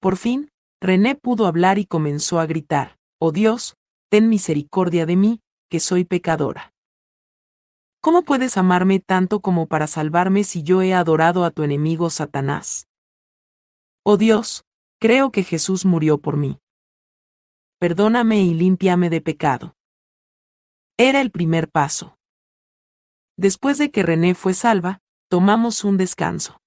[0.00, 0.51] Por fin,
[0.82, 3.76] René pudo hablar y comenzó a gritar, Oh Dios,
[4.10, 6.74] ten misericordia de mí, que soy pecadora.
[8.00, 12.88] ¿Cómo puedes amarme tanto como para salvarme si yo he adorado a tu enemigo Satanás?
[14.02, 14.64] Oh Dios,
[14.98, 16.58] creo que Jesús murió por mí.
[17.78, 19.76] Perdóname y límpiame de pecado.
[20.96, 22.18] Era el primer paso.
[23.36, 26.61] Después de que René fue salva, tomamos un descanso.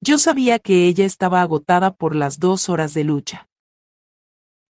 [0.00, 3.48] Yo sabía que ella estaba agotada por las dos horas de lucha.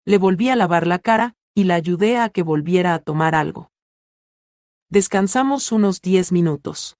[0.05, 3.71] Le volví a lavar la cara, y la ayudé a que volviera a tomar algo.
[4.89, 6.97] Descansamos unos diez minutos.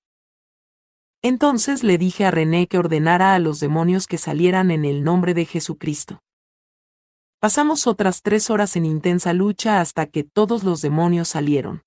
[1.21, 5.33] Entonces le dije a René que ordenara a los demonios que salieran en el nombre
[5.33, 6.21] de Jesucristo.
[7.39, 11.83] Pasamos otras tres horas en intensa lucha hasta que todos los demonios salieron.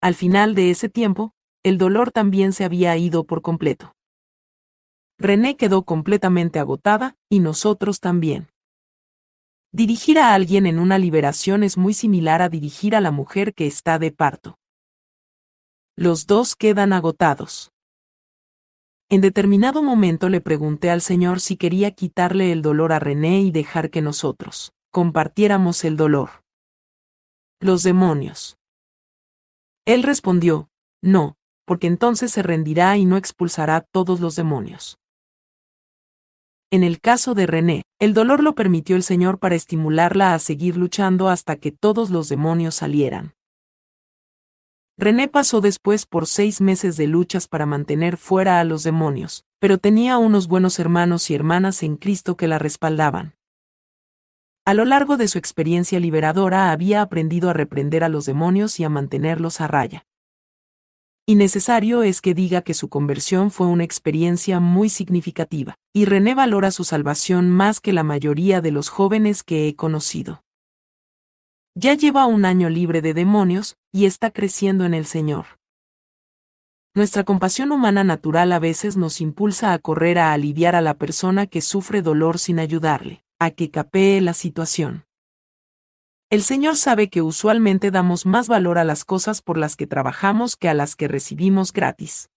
[0.00, 3.94] Al final de ese tiempo, el dolor también se había ido por completo.
[5.22, 8.48] René quedó completamente agotada, y nosotros también.
[9.72, 13.66] Dirigir a alguien en una liberación es muy similar a dirigir a la mujer que
[13.66, 14.58] está de parto.
[15.96, 17.72] Los dos quedan agotados.
[19.08, 23.50] En determinado momento le pregunté al Señor si quería quitarle el dolor a René y
[23.50, 26.42] dejar que nosotros compartiéramos el dolor.
[27.60, 28.56] Los demonios.
[29.86, 30.68] Él respondió,
[31.00, 34.98] no, porque entonces se rendirá y no expulsará todos los demonios.
[36.72, 40.78] En el caso de René, el dolor lo permitió el Señor para estimularla a seguir
[40.78, 43.34] luchando hasta que todos los demonios salieran.
[44.96, 49.76] René pasó después por seis meses de luchas para mantener fuera a los demonios, pero
[49.76, 53.34] tenía unos buenos hermanos y hermanas en Cristo que la respaldaban.
[54.64, 58.84] A lo largo de su experiencia liberadora había aprendido a reprender a los demonios y
[58.84, 60.06] a mantenerlos a raya.
[61.24, 66.34] Y necesario es que diga que su conversión fue una experiencia muy significativa, y René
[66.34, 70.42] valora su salvación más que la mayoría de los jóvenes que he conocido.
[71.74, 75.46] Ya lleva un año libre de demonios, y está creciendo en el Señor.
[76.94, 81.46] Nuestra compasión humana natural a veces nos impulsa a correr a aliviar a la persona
[81.46, 85.04] que sufre dolor sin ayudarle a que capee la situación.
[86.32, 90.56] El Señor sabe que usualmente damos más valor a las cosas por las que trabajamos
[90.56, 92.30] que a las que recibimos gratis.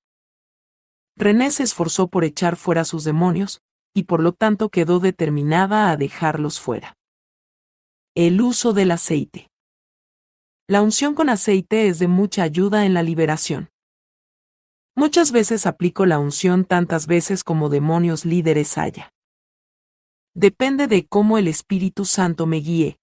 [1.16, 3.62] René se esforzó por echar fuera sus demonios,
[3.94, 6.98] y por lo tanto quedó determinada a dejarlos fuera.
[8.16, 9.50] El uso del aceite.
[10.68, 13.70] La unción con aceite es de mucha ayuda en la liberación.
[14.94, 19.14] Muchas veces aplico la unción tantas veces como demonios líderes haya.
[20.34, 23.00] Depende de cómo el Espíritu Santo me guíe.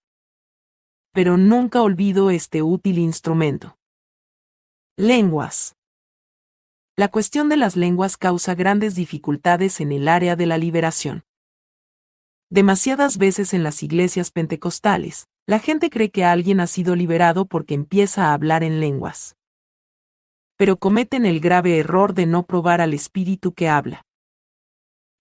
[1.12, 3.76] Pero nunca olvido este útil instrumento.
[4.96, 5.76] Lenguas.
[6.96, 11.24] La cuestión de las lenguas causa grandes dificultades en el área de la liberación.
[12.48, 17.74] Demasiadas veces en las iglesias pentecostales, la gente cree que alguien ha sido liberado porque
[17.74, 19.36] empieza a hablar en lenguas.
[20.56, 24.06] Pero cometen el grave error de no probar al espíritu que habla.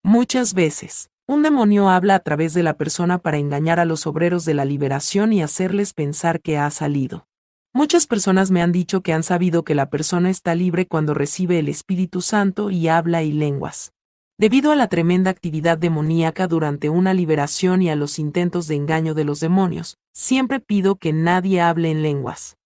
[0.04, 4.44] Muchas veces, un demonio habla a través de la persona para engañar a los obreros
[4.44, 7.26] de la liberación y hacerles pensar que ha salido.
[7.74, 11.58] Muchas personas me han dicho que han sabido que la persona está libre cuando recibe
[11.58, 13.94] el Espíritu Santo y habla y lenguas.
[14.38, 19.14] Debido a la tremenda actividad demoníaca durante una liberación y a los intentos de engaño
[19.14, 22.58] de los demonios, siempre pido que nadie hable en lenguas.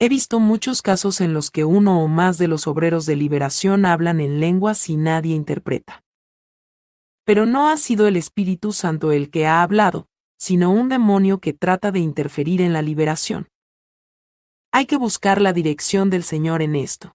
[0.00, 3.86] He visto muchos casos en los que uno o más de los obreros de liberación
[3.86, 6.03] hablan en lenguas y nadie interpreta.
[7.24, 10.08] Pero no ha sido el Espíritu Santo el que ha hablado,
[10.38, 13.48] sino un demonio que trata de interferir en la liberación.
[14.72, 17.14] Hay que buscar la dirección del Señor en esto.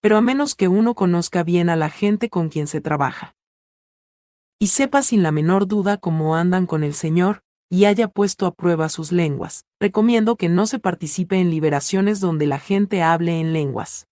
[0.00, 3.34] Pero a menos que uno conozca bien a la gente con quien se trabaja.
[4.58, 8.54] Y sepa sin la menor duda cómo andan con el Señor, y haya puesto a
[8.54, 13.52] prueba sus lenguas, recomiendo que no se participe en liberaciones donde la gente hable en
[13.52, 14.06] lenguas.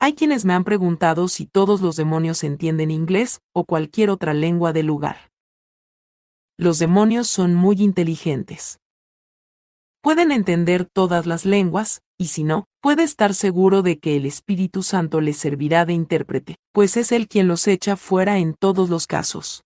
[0.00, 4.72] Hay quienes me han preguntado si todos los demonios entienden inglés o cualquier otra lengua
[4.72, 5.30] del lugar.
[6.58, 8.78] Los demonios son muy inteligentes.
[10.02, 14.82] Pueden entender todas las lenguas, y si no, puede estar seguro de que el Espíritu
[14.82, 19.06] Santo les servirá de intérprete, pues es él quien los echa fuera en todos los
[19.06, 19.64] casos.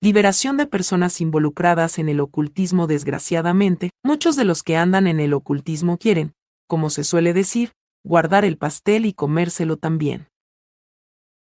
[0.00, 5.34] Liberación de personas involucradas en el ocultismo desgraciadamente, muchos de los que andan en el
[5.34, 6.34] ocultismo quieren,
[6.68, 7.72] como se suele decir,
[8.04, 10.28] guardar el pastel y comérselo también.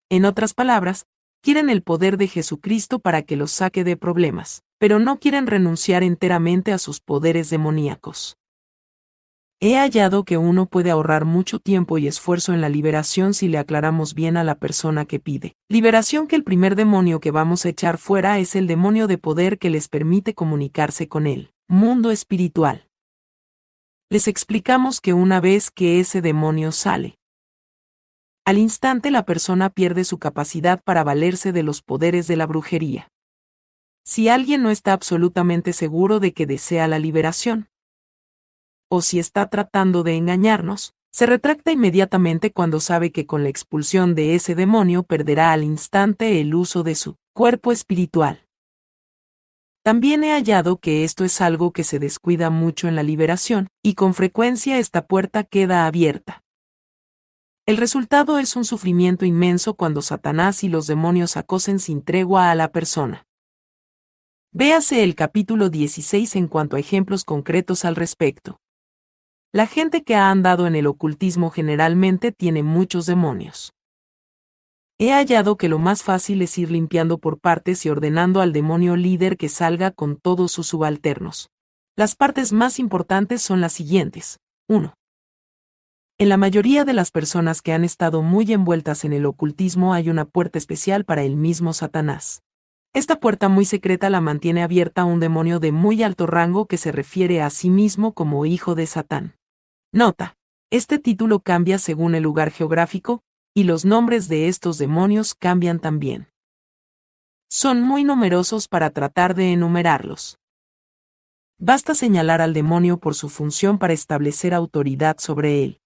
[0.09, 1.05] En otras palabras,
[1.41, 6.03] quieren el poder de Jesucristo para que los saque de problemas, pero no quieren renunciar
[6.03, 8.37] enteramente a sus poderes demoníacos.
[9.63, 13.59] He hallado que uno puede ahorrar mucho tiempo y esfuerzo en la liberación si le
[13.59, 15.55] aclaramos bien a la persona que pide.
[15.69, 19.59] Liberación que el primer demonio que vamos a echar fuera es el demonio de poder
[19.59, 22.87] que les permite comunicarse con él, mundo espiritual.
[24.11, 27.17] Les explicamos que una vez que ese demonio sale,
[28.43, 33.07] al instante la persona pierde su capacidad para valerse de los poderes de la brujería.
[34.03, 37.69] Si alguien no está absolutamente seguro de que desea la liberación,
[38.89, 44.13] o si está tratando de engañarnos, se retracta inmediatamente cuando sabe que con la expulsión
[44.13, 48.45] de ese demonio perderá al instante el uso de su cuerpo espiritual.
[49.83, 53.95] También he hallado que esto es algo que se descuida mucho en la liberación, y
[53.95, 56.43] con frecuencia esta puerta queda abierta.
[57.65, 62.55] El resultado es un sufrimiento inmenso cuando Satanás y los demonios acosen sin tregua a
[62.55, 63.25] la persona.
[64.51, 68.59] Véase el capítulo 16 en cuanto a ejemplos concretos al respecto.
[69.51, 73.73] La gente que ha andado en el ocultismo generalmente tiene muchos demonios.
[75.03, 78.95] He hallado que lo más fácil es ir limpiando por partes y ordenando al demonio
[78.95, 81.49] líder que salga con todos sus subalternos.
[81.95, 84.39] Las partes más importantes son las siguientes.
[84.69, 84.93] 1.
[86.19, 90.07] En la mayoría de las personas que han estado muy envueltas en el ocultismo hay
[90.11, 92.43] una puerta especial para el mismo Satanás.
[92.93, 96.91] Esta puerta muy secreta la mantiene abierta un demonio de muy alto rango que se
[96.91, 99.33] refiere a sí mismo como hijo de Satán.
[99.91, 100.35] Nota.
[100.69, 103.23] Este título cambia según el lugar geográfico,
[103.53, 106.27] y los nombres de estos demonios cambian también.
[107.49, 110.39] Son muy numerosos para tratar de enumerarlos.
[111.57, 115.81] Basta señalar al demonio por su función para establecer autoridad sobre él.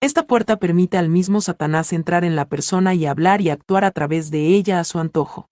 [0.00, 3.90] Esta puerta permite al mismo Satanás entrar en la persona y hablar y actuar a
[3.90, 5.48] través de ella a su antojo.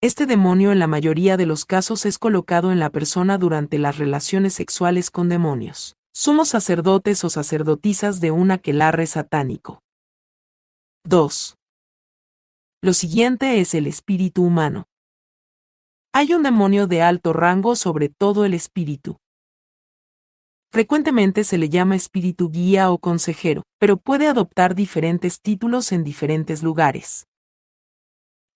[0.00, 3.98] Este demonio en la mayoría de los casos es colocado en la persona durante las
[3.98, 5.96] relaciones sexuales con demonios.
[6.18, 9.82] Somos sacerdotes o sacerdotisas de un aquelarre satánico.
[11.04, 11.56] 2.
[12.82, 14.84] Lo siguiente es el espíritu humano.
[16.14, 19.18] Hay un demonio de alto rango sobre todo el espíritu.
[20.72, 26.62] Frecuentemente se le llama espíritu guía o consejero, pero puede adoptar diferentes títulos en diferentes
[26.62, 27.26] lugares.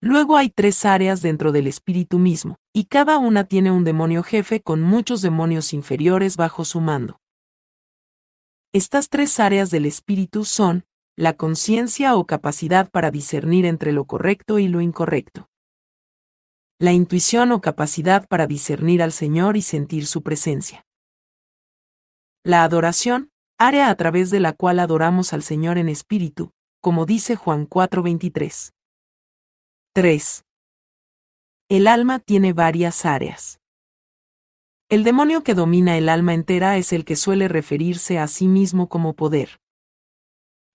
[0.00, 4.62] Luego hay tres áreas dentro del espíritu mismo, y cada una tiene un demonio jefe
[4.62, 7.19] con muchos demonios inferiores bajo su mando.
[8.72, 10.84] Estas tres áreas del espíritu son,
[11.16, 15.48] la conciencia o capacidad para discernir entre lo correcto y lo incorrecto.
[16.78, 20.86] La intuición o capacidad para discernir al Señor y sentir su presencia.
[22.44, 27.34] La adoración, área a través de la cual adoramos al Señor en espíritu, como dice
[27.34, 28.72] Juan 4:23.
[29.94, 30.44] 3.
[31.68, 33.59] El alma tiene varias áreas.
[34.90, 38.88] El demonio que domina el alma entera es el que suele referirse a sí mismo
[38.88, 39.60] como poder.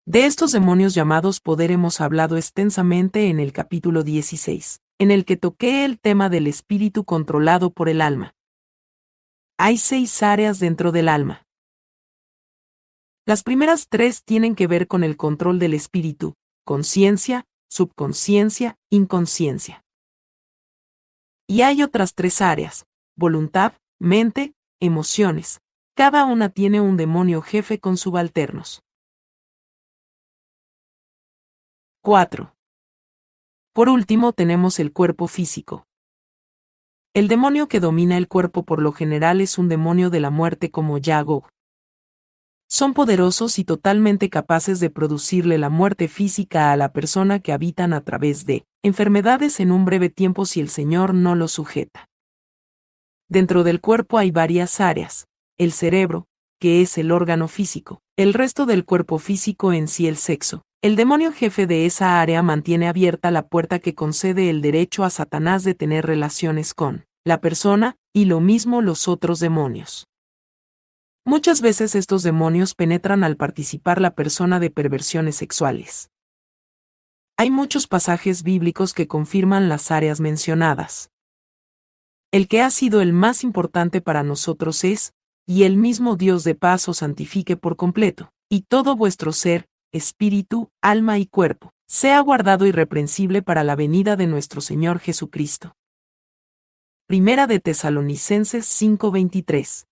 [0.06, 5.36] De estos demonios llamados poder hemos hablado extensamente en el capítulo 16, en el que
[5.36, 8.34] toqué el tema del espíritu controlado por el alma.
[9.58, 11.46] Hay seis áreas dentro del alma.
[13.26, 19.84] Las primeras tres tienen que ver con el control del espíritu, conciencia, subconsciencia, inconsciencia.
[21.48, 22.86] Y hay otras tres áreas,
[23.18, 25.62] voluntad, mente, emociones.
[25.96, 28.82] Cada una tiene un demonio jefe con subalternos.
[32.02, 32.54] 4.
[33.74, 35.86] Por último tenemos el cuerpo físico.
[37.14, 40.70] El demonio que domina el cuerpo por lo general es un demonio de la muerte
[40.70, 41.48] como Yago,
[42.68, 47.94] son poderosos y totalmente capaces de producirle la muerte física a la persona que habitan
[47.94, 52.10] a través de enfermedades en un breve tiempo si el Señor no lo sujeta.
[53.30, 56.28] Dentro del cuerpo hay varias áreas, el cerebro,
[56.60, 60.62] que es el órgano físico, el resto del cuerpo físico en sí el sexo.
[60.84, 65.10] El demonio jefe de esa área mantiene abierta la puerta que concede el derecho a
[65.10, 70.08] Satanás de tener relaciones con la persona, y lo mismo los otros demonios.
[71.26, 76.12] Muchas veces estos demonios penetran al participar la persona de perversiones sexuales.
[77.36, 81.10] Hay muchos pasajes bíblicos que confirman las áreas mencionadas.
[82.36, 85.14] El que ha sido el más importante para nosotros es,
[85.48, 90.70] y el mismo Dios de paz os santifique por completo, y todo vuestro ser, espíritu,
[90.82, 95.78] alma y cuerpo, sea guardado irreprensible para la venida de nuestro Señor Jesucristo.
[97.08, 99.86] Primera de Tesalonicenses 5:23.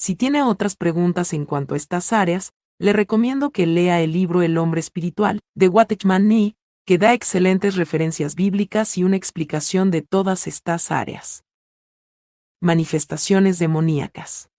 [0.00, 2.50] Si tiene otras preguntas en cuanto a estas áreas,
[2.80, 7.76] le recomiendo que lea el libro El hombre espiritual, de Watchman Nee, que da excelentes
[7.76, 11.44] referencias bíblicas y una explicación de todas estas áreas.
[12.60, 14.50] Manifestaciones demoníacas.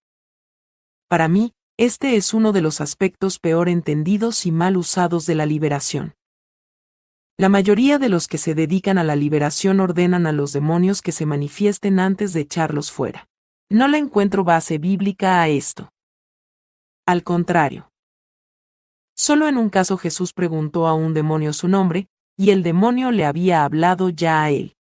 [1.09, 5.45] Para mí, este es uno de los aspectos peor entendidos y mal usados de la
[5.45, 6.15] liberación.
[7.38, 11.11] La mayoría de los que se dedican a la liberación ordenan a los demonios que
[11.11, 13.28] se manifiesten antes de echarlos fuera.
[13.69, 15.91] No le encuentro base bíblica a esto.
[17.05, 17.89] Al contrario.
[19.15, 22.07] Solo en un caso Jesús preguntó a un demonio su nombre,
[22.38, 24.75] y el demonio le había hablado ya a él.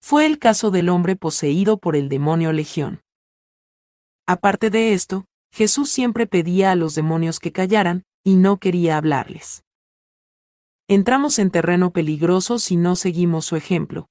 [0.00, 3.00] Fue el caso del hombre poseído por el demonio Legión.
[4.26, 9.62] Aparte de esto, Jesús siempre pedía a los demonios que callaran, y no quería hablarles.
[10.88, 14.08] Entramos en terreno peligroso si no seguimos su ejemplo.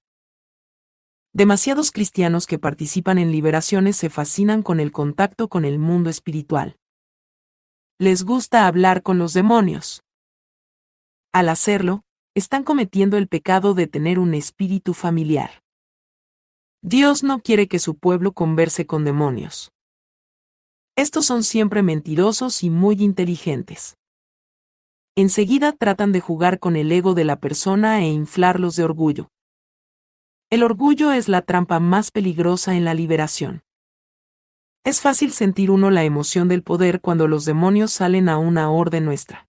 [1.33, 6.77] Demasiados cristianos que participan en liberaciones se fascinan con el contacto con el mundo espiritual.
[7.99, 10.01] Les gusta hablar con los demonios.
[11.33, 12.04] Al hacerlo,
[12.35, 15.63] están cometiendo el pecado de tener un espíritu familiar.
[16.81, 19.71] Dios no quiere que su pueblo converse con demonios.
[20.97, 23.97] Estos son siempre mentirosos y muy inteligentes.
[25.15, 29.29] Enseguida tratan de jugar con el ego de la persona e inflarlos de orgullo.
[30.49, 33.63] El orgullo es la trampa más peligrosa en la liberación.
[34.83, 39.05] Es fácil sentir uno la emoción del poder cuando los demonios salen a una orden
[39.05, 39.47] nuestra.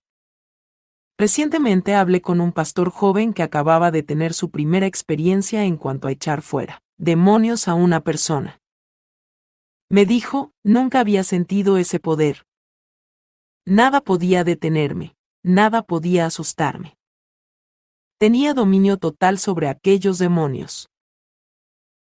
[1.19, 6.09] Recientemente hablé con un pastor joven que acababa de tener su primera experiencia en cuanto
[6.09, 8.61] a echar fuera demonios a una persona.
[9.91, 12.47] Me dijo, nunca había sentido ese poder.
[13.67, 16.97] Nada podía detenerme, nada podía asustarme.
[18.19, 20.89] Tenía dominio total sobre aquellos demonios.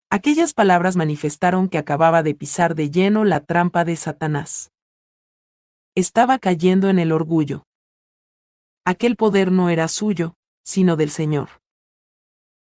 [0.10, 4.72] Aquellas palabras manifestaron que acababa de pisar de lleno la trampa de Satanás.
[5.94, 7.66] Estaba cayendo en el orgullo.
[8.86, 11.50] Aquel poder no era suyo, sino del Señor.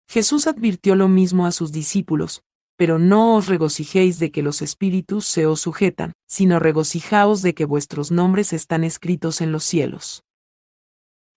[0.07, 2.43] Jesús advirtió lo mismo a sus discípulos,
[2.77, 7.65] pero no os regocijéis de que los espíritus se os sujetan, sino regocijaos de que
[7.65, 10.23] vuestros nombres están escritos en los cielos.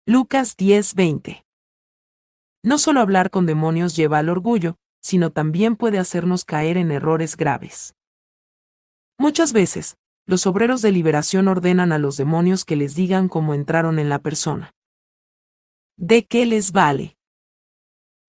[0.06, 1.44] Lucas 10:20
[2.62, 7.36] No solo hablar con demonios lleva al orgullo, sino también puede hacernos caer en errores
[7.36, 7.94] graves.
[9.18, 9.96] Muchas veces,
[10.26, 14.18] los obreros de liberación ordenan a los demonios que les digan cómo entraron en la
[14.18, 14.72] persona.
[15.96, 17.16] ¿De qué les vale?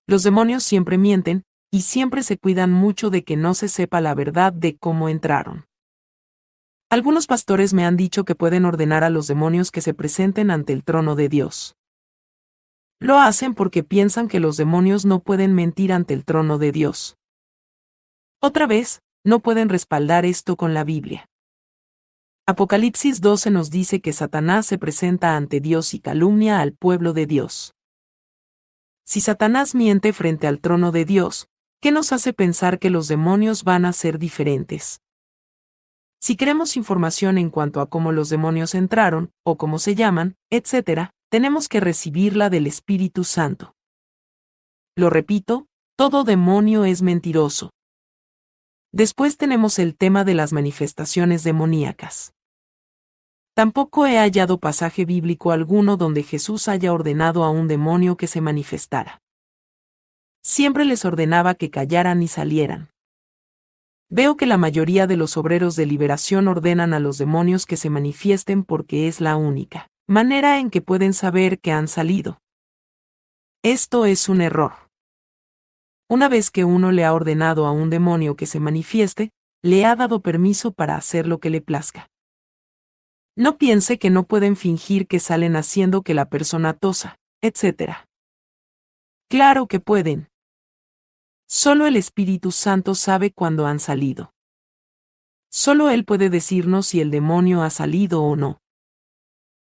[0.06, 4.16] Los demonios siempre mienten, y siempre se cuidan mucho de que no se sepa la
[4.16, 5.66] verdad de cómo entraron.
[6.90, 10.72] Algunos pastores me han dicho que pueden ordenar a los demonios que se presenten ante
[10.72, 11.76] el trono de Dios.
[13.00, 17.18] Lo hacen porque piensan que los demonios no pueden mentir ante el trono de Dios.
[18.40, 21.28] Otra vez, no pueden respaldar esto con la Biblia.
[22.50, 27.26] Apocalipsis 12 nos dice que Satanás se presenta ante Dios y calumnia al pueblo de
[27.26, 27.76] Dios.
[29.06, 31.50] Si Satanás miente frente al trono de Dios,
[31.82, 35.02] ¿qué nos hace pensar que los demonios van a ser diferentes?
[36.22, 41.10] Si queremos información en cuanto a cómo los demonios entraron, o cómo se llaman, etc.,
[41.30, 43.76] tenemos que recibirla del Espíritu Santo.
[44.96, 45.68] Lo repito,
[45.98, 47.72] todo demonio es mentiroso.
[48.94, 52.37] Después tenemos el tema de las manifestaciones demoníacas.
[53.58, 58.40] Tampoco he hallado pasaje bíblico alguno donde Jesús haya ordenado a un demonio que se
[58.40, 59.20] manifestara.
[60.44, 62.92] Siempre les ordenaba que callaran y salieran.
[64.12, 67.90] Veo que la mayoría de los obreros de liberación ordenan a los demonios que se
[67.90, 72.40] manifiesten porque es la única manera en que pueden saber que han salido.
[73.64, 74.74] Esto es un error.
[76.08, 79.32] Una vez que uno le ha ordenado a un demonio que se manifieste,
[79.64, 82.08] le ha dado permiso para hacer lo que le plazca.
[83.38, 87.98] No piense que no pueden fingir que salen haciendo que la persona tosa, etc.
[89.30, 90.28] Claro que pueden.
[91.48, 94.34] Solo el Espíritu Santo sabe cuándo han salido.
[95.52, 98.60] Solo Él puede decirnos si el demonio ha salido o no.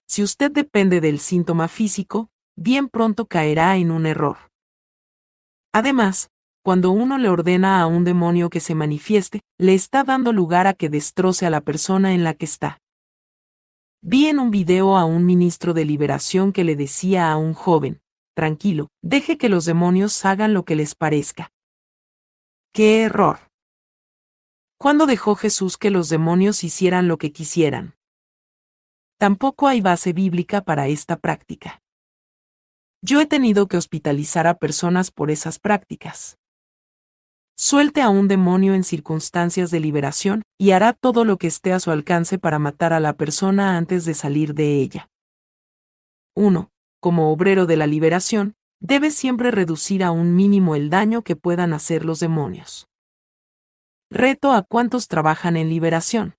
[0.09, 4.39] Si usted depende del síntoma físico, bien pronto caerá en un error.
[5.75, 6.31] Además,
[6.65, 10.73] cuando uno le ordena a un demonio que se manifieste, le está dando lugar a
[10.73, 12.81] que destroce a la persona en la que está.
[14.01, 18.01] Vi en un video a un ministro de liberación que le decía a un joven,
[18.35, 21.51] tranquilo, deje que los demonios hagan lo que les parezca.
[22.73, 23.41] ¡Qué error!
[24.79, 27.97] ¿Cuándo dejó Jesús que los demonios hicieran lo que quisieran?
[29.19, 31.83] Tampoco hay base bíblica para esta práctica.
[33.03, 36.39] Yo he tenido que hospitalizar a personas por esas prácticas.
[37.61, 41.81] Suelte a un demonio en circunstancias de liberación, y hará todo lo que esté a
[41.81, 45.11] su alcance para matar a la persona antes de salir de ella.
[46.37, 46.71] 1.
[47.01, 51.73] Como obrero de la liberación, debe siempre reducir a un mínimo el daño que puedan
[51.73, 52.87] hacer los demonios.
[54.09, 56.37] Reto a cuántos trabajan en liberación.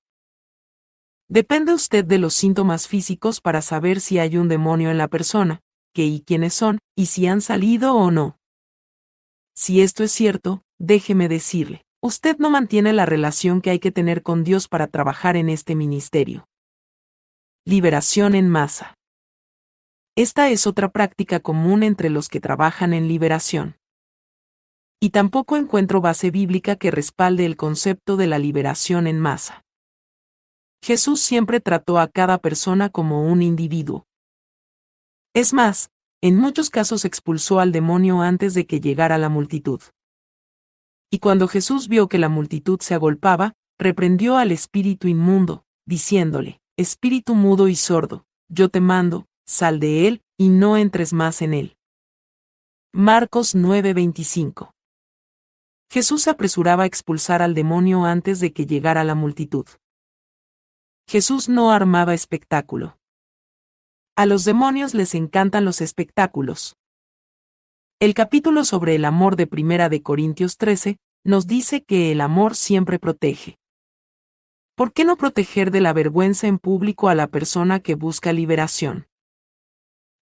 [1.28, 5.60] Depende usted de los síntomas físicos para saber si hay un demonio en la persona,
[5.94, 8.39] qué y quiénes son, y si han salido o no.
[9.60, 14.24] Si esto es cierto, déjeme decirle, usted no mantiene la relación que hay que tener
[14.24, 16.48] con Dios para trabajar en este ministerio.
[17.66, 18.96] Liberación en masa.
[20.16, 23.76] Esta es otra práctica común entre los que trabajan en liberación.
[25.02, 29.66] Y tampoco encuentro base bíblica que respalde el concepto de la liberación en masa.
[30.82, 34.08] Jesús siempre trató a cada persona como un individuo.
[35.34, 39.82] Es más, en muchos casos expulsó al demonio antes de que llegara la multitud.
[41.12, 47.36] Y cuando Jesús vio que la multitud se agolpaba, reprendió al espíritu inmundo, diciéndole, Espíritu
[47.36, 51.78] mudo y sordo, yo te mando, sal de él, y no entres más en él.
[52.94, 54.72] Marcos 9:25
[55.92, 59.66] Jesús apresuraba a expulsar al demonio antes de que llegara la multitud.
[61.08, 62.99] Jesús no armaba espectáculo.
[64.20, 66.76] A los demonios les encantan los espectáculos.
[68.02, 72.58] El capítulo sobre el amor de Primera de Corintios 13 nos dice que el amor
[72.58, 73.58] siempre protege.
[74.76, 79.08] ¿Por qué no proteger de la vergüenza en público a la persona que busca liberación?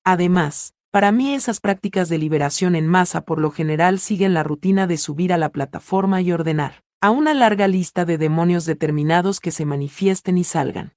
[0.05, 4.87] Además, para mí esas prácticas de liberación en masa por lo general siguen la rutina
[4.87, 9.53] de subir a la plataforma y ordenar a una larga lista de demonios determinados que
[9.53, 10.93] se manifiesten y salgan.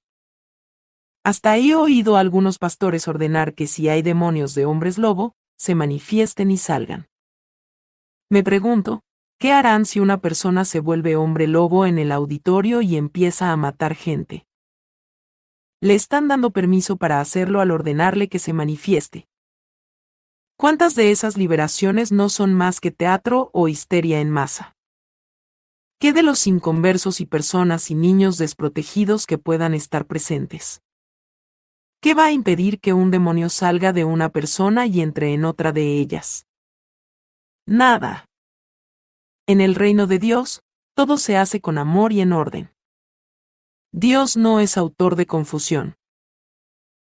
[1.23, 5.75] Hasta he oído a algunos pastores ordenar que si hay demonios de hombres lobo, se
[5.75, 7.07] manifiesten y salgan.
[8.29, 9.01] Me pregunto,
[9.37, 13.57] ¿qué harán si una persona se vuelve hombre lobo en el auditorio y empieza a
[13.57, 14.45] matar gente?
[15.81, 19.27] Le están dando permiso para hacerlo al ordenarle que se manifieste.
[20.57, 24.75] ¿Cuántas de esas liberaciones no son más que teatro o histeria en masa?
[25.99, 30.81] ¿Qué de los inconversos y personas y niños desprotegidos que puedan estar presentes?
[32.01, 35.71] ¿Qué va a impedir que un demonio salga de una persona y entre en otra
[35.71, 36.45] de ellas?
[37.65, 38.25] Nada.
[39.47, 40.61] En el reino de Dios,
[40.95, 42.71] todo se hace con amor y en orden.
[43.91, 45.95] Dios no es autor de confusión.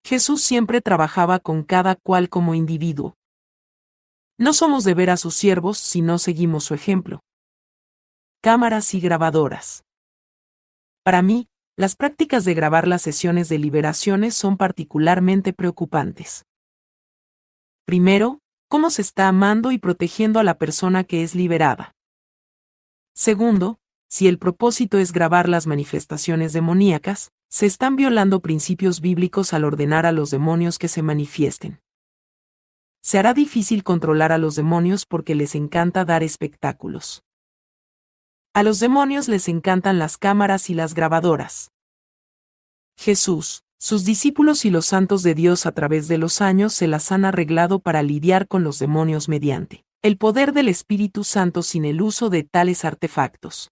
[0.06, 3.16] Jesús siempre trabajaba con cada cual como individuo.
[4.38, 7.22] No somos de ver a sus siervos si no seguimos su ejemplo
[8.48, 9.84] cámaras y grabadoras.
[11.04, 16.44] Para mí, las prácticas de grabar las sesiones de liberaciones son particularmente preocupantes.
[17.86, 21.96] Primero, cómo se está amando y protegiendo a la persona que es liberada.
[23.14, 23.80] Segundo,
[24.10, 30.08] si el propósito es grabar las manifestaciones demoníacas, se están violando principios bíblicos al ordenar
[30.08, 31.80] a los demonios que se manifiesten.
[33.02, 37.24] Se hará difícil controlar a los demonios porque les encanta dar espectáculos.
[38.58, 41.70] A los demonios les encantan las cámaras y las grabadoras.
[42.98, 47.12] Jesús, sus discípulos y los santos de Dios a través de los años se las
[47.12, 52.02] han arreglado para lidiar con los demonios mediante el poder del Espíritu Santo sin el
[52.02, 53.70] uso de tales artefactos.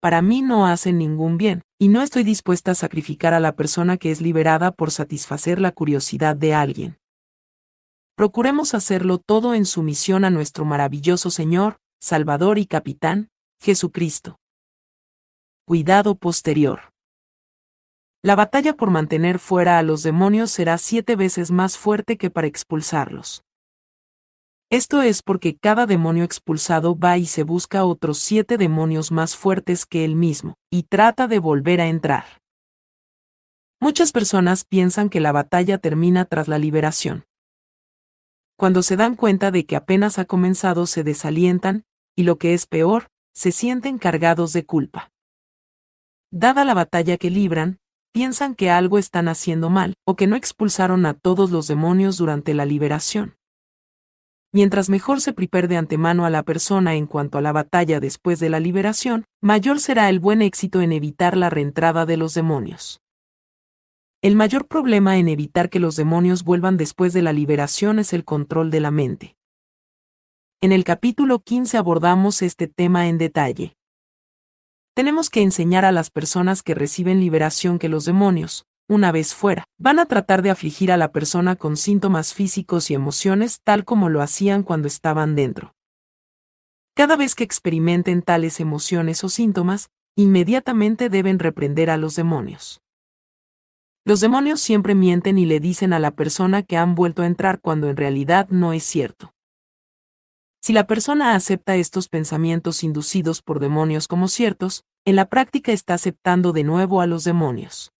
[0.00, 3.96] Para mí no hacen ningún bien, y no estoy dispuesta a sacrificar a la persona
[3.96, 6.98] que es liberada por satisfacer la curiosidad de alguien.
[8.16, 13.28] Procuremos hacerlo todo en sumisión a nuestro maravilloso Señor, Salvador y Capitán,
[13.62, 14.40] Jesucristo.
[15.68, 16.90] Cuidado posterior.
[18.20, 22.48] La batalla por mantener fuera a los demonios será siete veces más fuerte que para
[22.48, 23.44] expulsarlos.
[24.68, 29.86] Esto es porque cada demonio expulsado va y se busca otros siete demonios más fuertes
[29.86, 32.24] que él mismo, y trata de volver a entrar.
[33.80, 37.26] Muchas personas piensan que la batalla termina tras la liberación.
[38.56, 41.84] Cuando se dan cuenta de que apenas ha comenzado se desalientan,
[42.16, 45.10] y lo que es peor, se sienten cargados de culpa.
[46.30, 47.78] dada la batalla que libran,
[48.12, 52.54] piensan que algo están haciendo mal, o que no expulsaron a todos los demonios durante
[52.54, 53.36] la liberación.
[54.54, 58.38] Mientras mejor se prepare de antemano a la persona en cuanto a la batalla después
[58.38, 63.00] de la liberación, mayor será el buen éxito en evitar la reentrada de los demonios.
[64.20, 68.24] El mayor problema en evitar que los demonios vuelvan después de la liberación es el
[68.24, 69.36] control de la mente.
[70.64, 73.74] En el capítulo 15 abordamos este tema en detalle.
[74.94, 79.64] Tenemos que enseñar a las personas que reciben liberación que los demonios, una vez fuera,
[79.76, 84.08] van a tratar de afligir a la persona con síntomas físicos y emociones tal como
[84.08, 85.74] lo hacían cuando estaban dentro.
[86.94, 92.80] Cada vez que experimenten tales emociones o síntomas, inmediatamente deben reprender a los demonios.
[94.04, 97.60] Los demonios siempre mienten y le dicen a la persona que han vuelto a entrar
[97.60, 99.32] cuando en realidad no es cierto.
[100.64, 105.94] Si la persona acepta estos pensamientos inducidos por demonios como ciertos, en la práctica está
[105.94, 107.90] aceptando de nuevo a los demonios.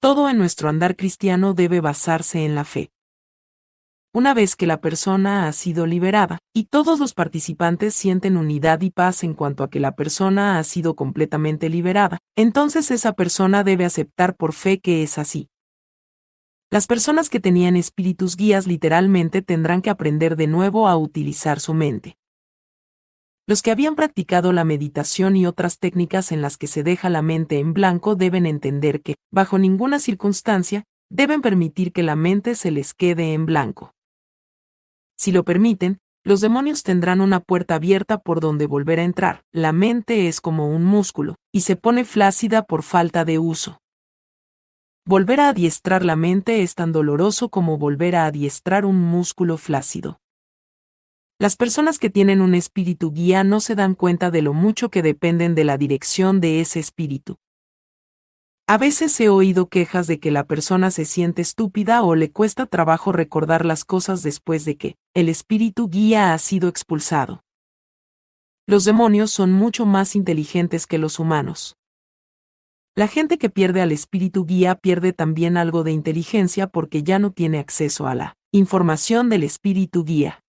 [0.00, 2.90] Todo en nuestro andar cristiano debe basarse en la fe.
[4.12, 8.90] Una vez que la persona ha sido liberada, y todos los participantes sienten unidad y
[8.90, 13.84] paz en cuanto a que la persona ha sido completamente liberada, entonces esa persona debe
[13.84, 15.48] aceptar por fe que es así.
[16.68, 21.74] Las personas que tenían espíritus guías literalmente tendrán que aprender de nuevo a utilizar su
[21.74, 22.16] mente.
[23.46, 27.22] Los que habían practicado la meditación y otras técnicas en las que se deja la
[27.22, 32.72] mente en blanco deben entender que, bajo ninguna circunstancia, deben permitir que la mente se
[32.72, 33.92] les quede en blanco.
[35.16, 39.44] Si lo permiten, los demonios tendrán una puerta abierta por donde volver a entrar.
[39.52, 43.78] La mente es como un músculo, y se pone flácida por falta de uso.
[45.08, 50.18] Volver a adiestrar la mente es tan doloroso como volver a adiestrar un músculo flácido.
[51.38, 55.02] Las personas que tienen un espíritu guía no se dan cuenta de lo mucho que
[55.02, 57.36] dependen de la dirección de ese espíritu.
[58.66, 62.66] A veces he oído quejas de que la persona se siente estúpida o le cuesta
[62.66, 67.44] trabajo recordar las cosas después de que el espíritu guía ha sido expulsado.
[68.66, 71.76] Los demonios son mucho más inteligentes que los humanos.
[72.98, 77.30] La gente que pierde al espíritu guía pierde también algo de inteligencia porque ya no
[77.30, 80.42] tiene acceso a la información del espíritu guía.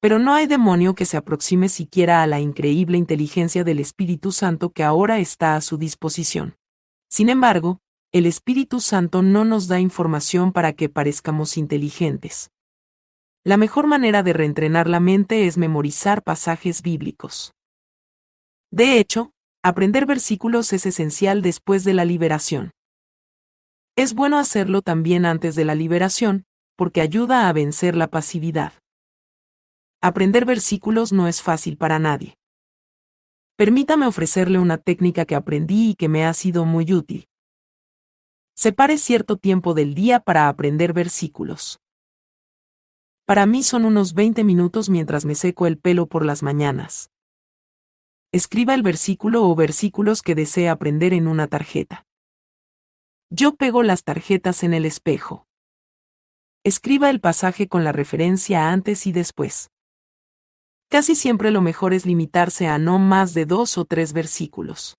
[0.00, 4.70] Pero no hay demonio que se aproxime siquiera a la increíble inteligencia del Espíritu Santo
[4.70, 6.56] que ahora está a su disposición.
[7.08, 7.78] Sin embargo,
[8.10, 12.50] el Espíritu Santo no nos da información para que parezcamos inteligentes.
[13.44, 17.52] La mejor manera de reentrenar la mente es memorizar pasajes bíblicos.
[18.72, 22.70] De hecho, aprender versículos es esencial después de la liberación.
[23.96, 26.44] Es bueno hacerlo también antes de la liberación,
[26.76, 28.72] porque ayuda a vencer la pasividad.
[30.00, 32.36] Aprender versículos no es fácil para nadie.
[33.56, 37.26] Permítame ofrecerle una técnica que aprendí y que me ha sido muy útil.
[38.56, 41.78] Separe cierto tiempo del día para aprender versículos.
[43.26, 47.10] Para mí son unos 20 minutos mientras me seco el pelo por las mañanas.
[48.32, 52.06] Escriba el versículo o versículos que desee aprender en una tarjeta.
[53.28, 55.48] Yo pego las tarjetas en el espejo.
[56.62, 59.72] Escriba el pasaje con la referencia antes y después.
[60.88, 64.96] Casi siempre lo mejor es limitarse a no más de dos o tres versículos.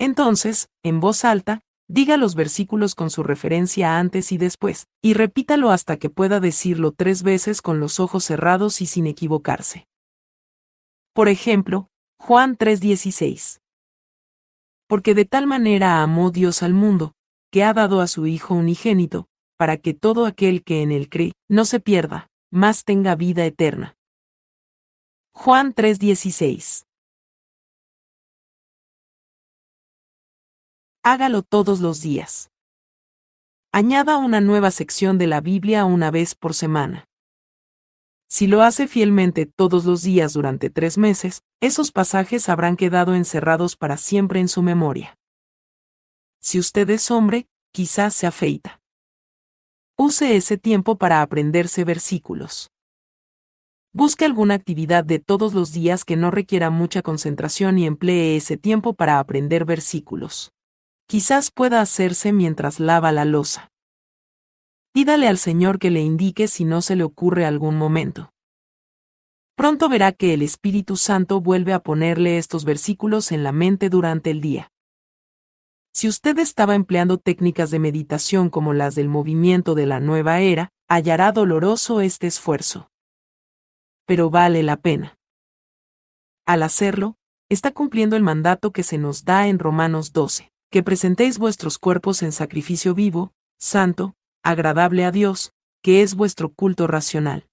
[0.00, 5.70] Entonces, en voz alta, diga los versículos con su referencia antes y después, y repítalo
[5.70, 9.86] hasta que pueda decirlo tres veces con los ojos cerrados y sin equivocarse.
[11.12, 11.89] Por ejemplo,
[12.22, 13.60] Juan 3:16.
[14.86, 17.14] Porque de tal manera amó Dios al mundo,
[17.50, 19.26] que ha dado a su Hijo unigénito,
[19.56, 23.96] para que todo aquel que en él cree, no se pierda, mas tenga vida eterna.
[25.32, 26.84] Juan 3:16.
[31.02, 32.50] Hágalo todos los días.
[33.72, 37.06] Añada una nueva sección de la Biblia una vez por semana.
[38.30, 43.74] Si lo hace fielmente todos los días durante tres meses, esos pasajes habrán quedado encerrados
[43.74, 45.18] para siempre en su memoria.
[46.40, 48.80] Si usted es hombre, quizás se afeita.
[49.98, 52.70] Use ese tiempo para aprenderse versículos.
[53.92, 58.56] Busque alguna actividad de todos los días que no requiera mucha concentración y emplee ese
[58.56, 60.52] tiempo para aprender versículos.
[61.08, 63.69] Quizás pueda hacerse mientras lava la losa.
[64.92, 68.32] Pídale al Señor que le indique si no se le ocurre algún momento.
[69.54, 74.30] Pronto verá que el Espíritu Santo vuelve a ponerle estos versículos en la mente durante
[74.30, 74.72] el día.
[75.92, 80.70] Si usted estaba empleando técnicas de meditación como las del movimiento de la nueva era,
[80.88, 82.90] hallará doloroso este esfuerzo.
[84.06, 85.18] Pero vale la pena.
[86.46, 87.16] Al hacerlo,
[87.48, 92.22] está cumpliendo el mandato que se nos da en Romanos 12, que presentéis vuestros cuerpos
[92.22, 95.52] en sacrificio vivo, santo, agradable a Dios,
[95.82, 97.46] que es vuestro culto racional.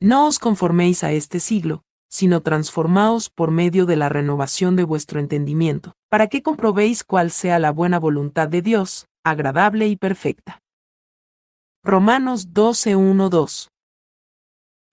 [0.00, 5.20] No os conforméis a este siglo, sino transformaos por medio de la renovación de vuestro
[5.20, 10.60] entendimiento, para que comprobéis cuál sea la buena voluntad de Dios, agradable y perfecta.
[11.84, 13.68] Romanos 12.1.2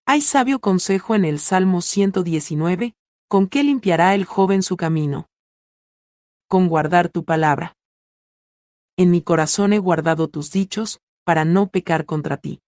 [0.06, 2.94] Hay sabio consejo en el Salmo 119,
[3.30, 5.28] ¿con qué limpiará el joven su camino?
[6.48, 7.75] Con guardar tu palabra.
[8.98, 12.62] En mi corazón he guardado tus dichos, para no pecar contra ti.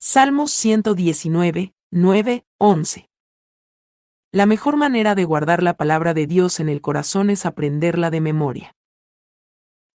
[0.00, 3.10] Salmos 119, 9, 11.
[4.32, 8.22] La mejor manera de guardar la palabra de Dios en el corazón es aprenderla de
[8.22, 8.74] memoria.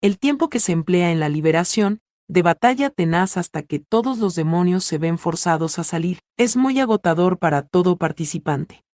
[0.03, 4.35] El tiempo que se emplea en la liberación, de batalla tenaz hasta que todos los
[4.35, 8.86] demonios se ven forzados a salir, es muy agotador para todo participante.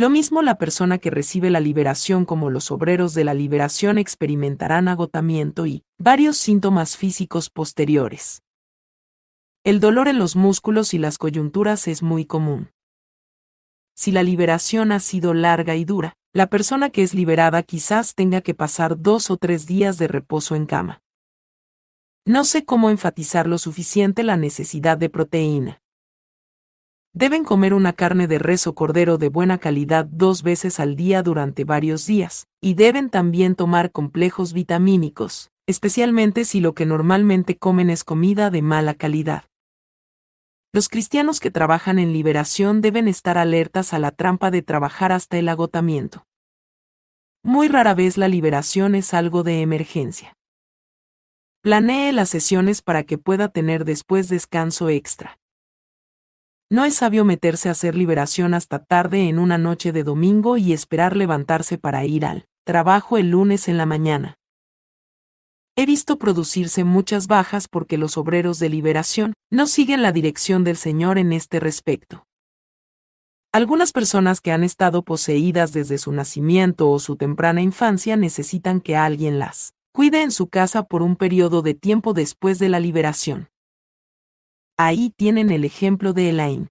[0.00, 4.88] Lo mismo la persona que recibe la liberación como los obreros de la liberación experimentarán
[4.88, 8.42] agotamiento y varios síntomas físicos posteriores.
[9.62, 12.70] El dolor en los músculos y las coyunturas es muy común
[14.00, 18.40] si la liberación ha sido larga y dura, la persona que es liberada quizás tenga
[18.40, 21.02] que pasar dos o tres días de reposo en cama.
[22.24, 25.82] No sé cómo enfatizar lo suficiente la necesidad de proteína.
[27.12, 31.24] Deben comer una carne de res o cordero de buena calidad dos veces al día
[31.24, 37.90] durante varios días, y deben también tomar complejos vitamínicos, especialmente si lo que normalmente comen
[37.90, 39.44] es comida de mala calidad.
[40.72, 45.36] Los cristianos que trabajan en liberación deben estar alertas a la trampa de trabajar hasta
[45.36, 46.26] el agotamiento.
[47.42, 50.36] Muy rara vez la liberación es algo de emergencia.
[51.60, 55.39] Planee las sesiones para que pueda tener después descanso extra.
[56.72, 60.72] No es sabio meterse a hacer liberación hasta tarde en una noche de domingo y
[60.72, 64.38] esperar levantarse para ir al trabajo el lunes en la mañana.
[65.74, 70.76] He visto producirse muchas bajas porque los obreros de liberación no siguen la dirección del
[70.76, 72.24] Señor en este respecto.
[73.50, 78.96] Algunas personas que han estado poseídas desde su nacimiento o su temprana infancia necesitan que
[78.96, 83.48] alguien las cuide en su casa por un periodo de tiempo después de la liberación.
[84.82, 86.68] Ahí tienen el ejemplo de Elaine.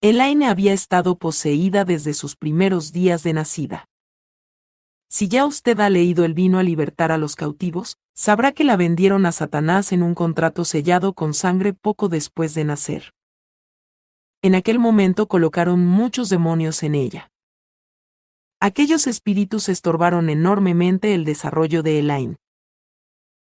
[0.00, 3.84] Elaine había estado poseída desde sus primeros días de nacida.
[5.08, 8.76] Si ya usted ha leído El vino a libertar a los cautivos, sabrá que la
[8.76, 13.12] vendieron a Satanás en un contrato sellado con sangre poco después de nacer.
[14.42, 17.30] En aquel momento colocaron muchos demonios en ella.
[18.58, 22.36] Aquellos espíritus estorbaron enormemente el desarrollo de Elaine.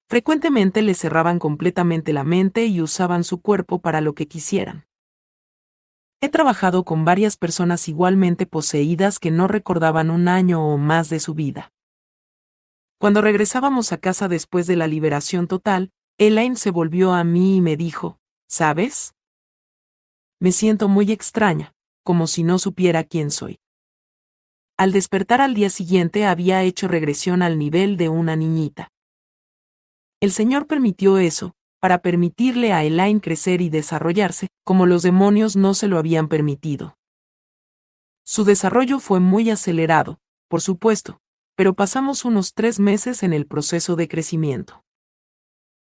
[0.09, 4.87] Frecuentemente le cerraban completamente la mente y usaban su cuerpo para lo que quisieran.
[6.21, 11.19] He trabajado con varias personas igualmente poseídas que no recordaban un año o más de
[11.19, 11.73] su vida.
[12.99, 17.61] Cuando regresábamos a casa después de la liberación total, Elaine se volvió a mí y
[17.61, 18.17] me dijo,
[18.47, 19.13] ¿sabes?
[20.39, 21.73] Me siento muy extraña,
[22.03, 23.59] como si no supiera quién soy.
[24.77, 28.89] Al despertar al día siguiente había hecho regresión al nivel de una niñita.
[30.19, 35.75] El Señor permitió eso, para permitirle a Elaine crecer y desarrollarse, como los demonios no
[35.75, 36.97] se lo habían permitido.
[38.25, 40.17] Su desarrollo fue muy acelerado,
[40.47, 41.19] por supuesto,
[41.55, 44.83] pero pasamos unos tres meses en el proceso de crecimiento.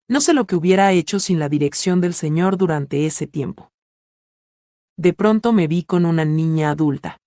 [0.09, 3.73] No sé lo que hubiera hecho sin la dirección del Señor durante ese tiempo.
[4.97, 7.19] De pronto me vi con una niña adulta.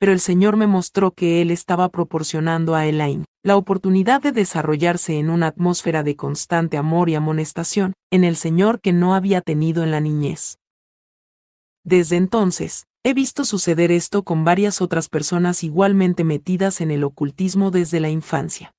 [0.00, 5.18] Pero el Señor me mostró que Él estaba proporcionando a Elaine la oportunidad de desarrollarse
[5.18, 9.82] en una atmósfera de constante amor y amonestación, en el Señor que no había tenido
[9.82, 10.56] en la niñez.
[11.84, 17.70] Desde entonces, he visto suceder esto con varias otras personas igualmente metidas en el ocultismo
[17.70, 18.72] desde la infancia.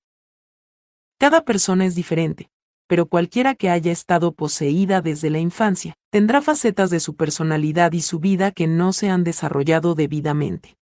[1.20, 2.50] Cada persona es diferente,
[2.88, 8.02] pero cualquiera que haya estado poseída desde la infancia, tendrá facetas de su personalidad y
[8.02, 10.78] su vida que no se han desarrollado debidamente.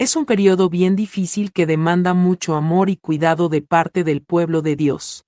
[0.00, 4.62] Es un periodo bien difícil que demanda mucho amor y cuidado de parte del pueblo
[4.62, 5.24] de Dios.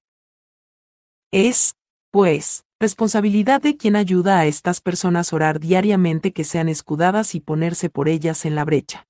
[1.33, 1.75] Es,
[2.13, 7.91] pues, responsabilidad de quien ayuda a estas personas orar diariamente que sean escudadas y ponerse
[7.91, 9.09] por ellas en la brecha.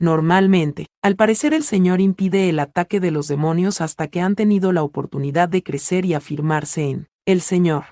[0.00, 4.72] Normalmente, al parecer el Señor impide el ataque de los demonios hasta que han tenido
[4.72, 7.84] la oportunidad de crecer y afirmarse en el Señor.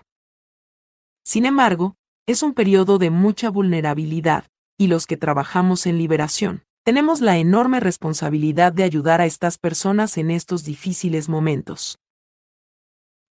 [1.23, 4.47] Sin embargo, es un periodo de mucha vulnerabilidad,
[4.79, 10.19] y los que trabajamos en liberación, tenemos la enorme responsabilidad de ayudar a estas personas
[10.19, 12.01] en estos difíciles momentos.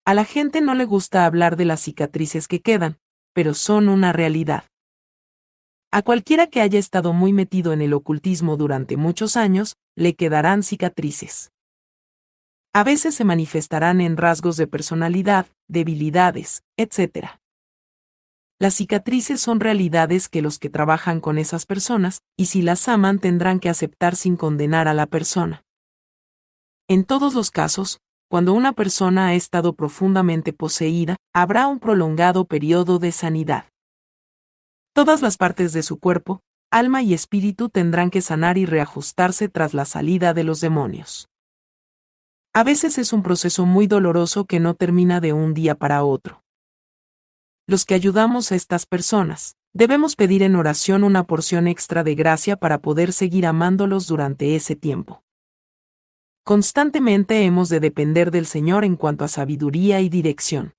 [0.06, 2.96] A la gente no le gusta hablar de las cicatrices que quedan,
[3.34, 4.64] pero son una realidad.
[5.90, 10.62] A cualquiera que haya estado muy metido en el ocultismo durante muchos años, le quedarán
[10.62, 11.52] cicatrices.
[12.72, 17.39] A veces se manifestarán en rasgos de personalidad, debilidades, etc.
[18.60, 23.18] Las cicatrices son realidades que los que trabajan con esas personas, y si las aman
[23.18, 25.64] tendrán que aceptar sin condenar a la persona.
[26.86, 32.98] En todos los casos, cuando una persona ha estado profundamente poseída, habrá un prolongado periodo
[32.98, 33.64] de sanidad.
[34.92, 39.72] Todas las partes de su cuerpo, alma y espíritu tendrán que sanar y reajustarse tras
[39.72, 41.30] la salida de los demonios.
[42.52, 46.39] A veces es un proceso muy doloroso que no termina de un día para otro.
[47.70, 52.56] Los que ayudamos a estas personas, debemos pedir en oración una porción extra de gracia
[52.56, 55.22] para poder seguir amándolos durante ese tiempo.
[56.42, 60.74] Constantemente hemos de depender del Señor en cuanto a sabiduría y dirección.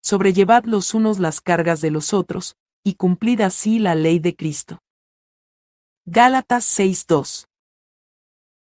[0.00, 4.78] Sobrellevad los unos las cargas de los otros, y cumplid así la ley de Cristo.
[6.06, 7.48] Gálatas 6:2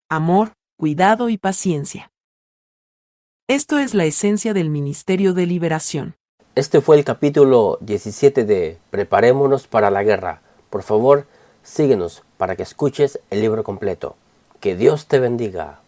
[0.09, 2.11] Amor, cuidado y paciencia.
[3.49, 6.17] Esto es la esencia del Ministerio de Liberación.
[6.55, 10.43] Este fue el capítulo 17 de Preparémonos para la guerra.
[10.69, 11.27] Por favor,
[11.63, 14.17] síguenos para que escuches el libro completo.
[14.61, 15.82] Que Dios te bendiga.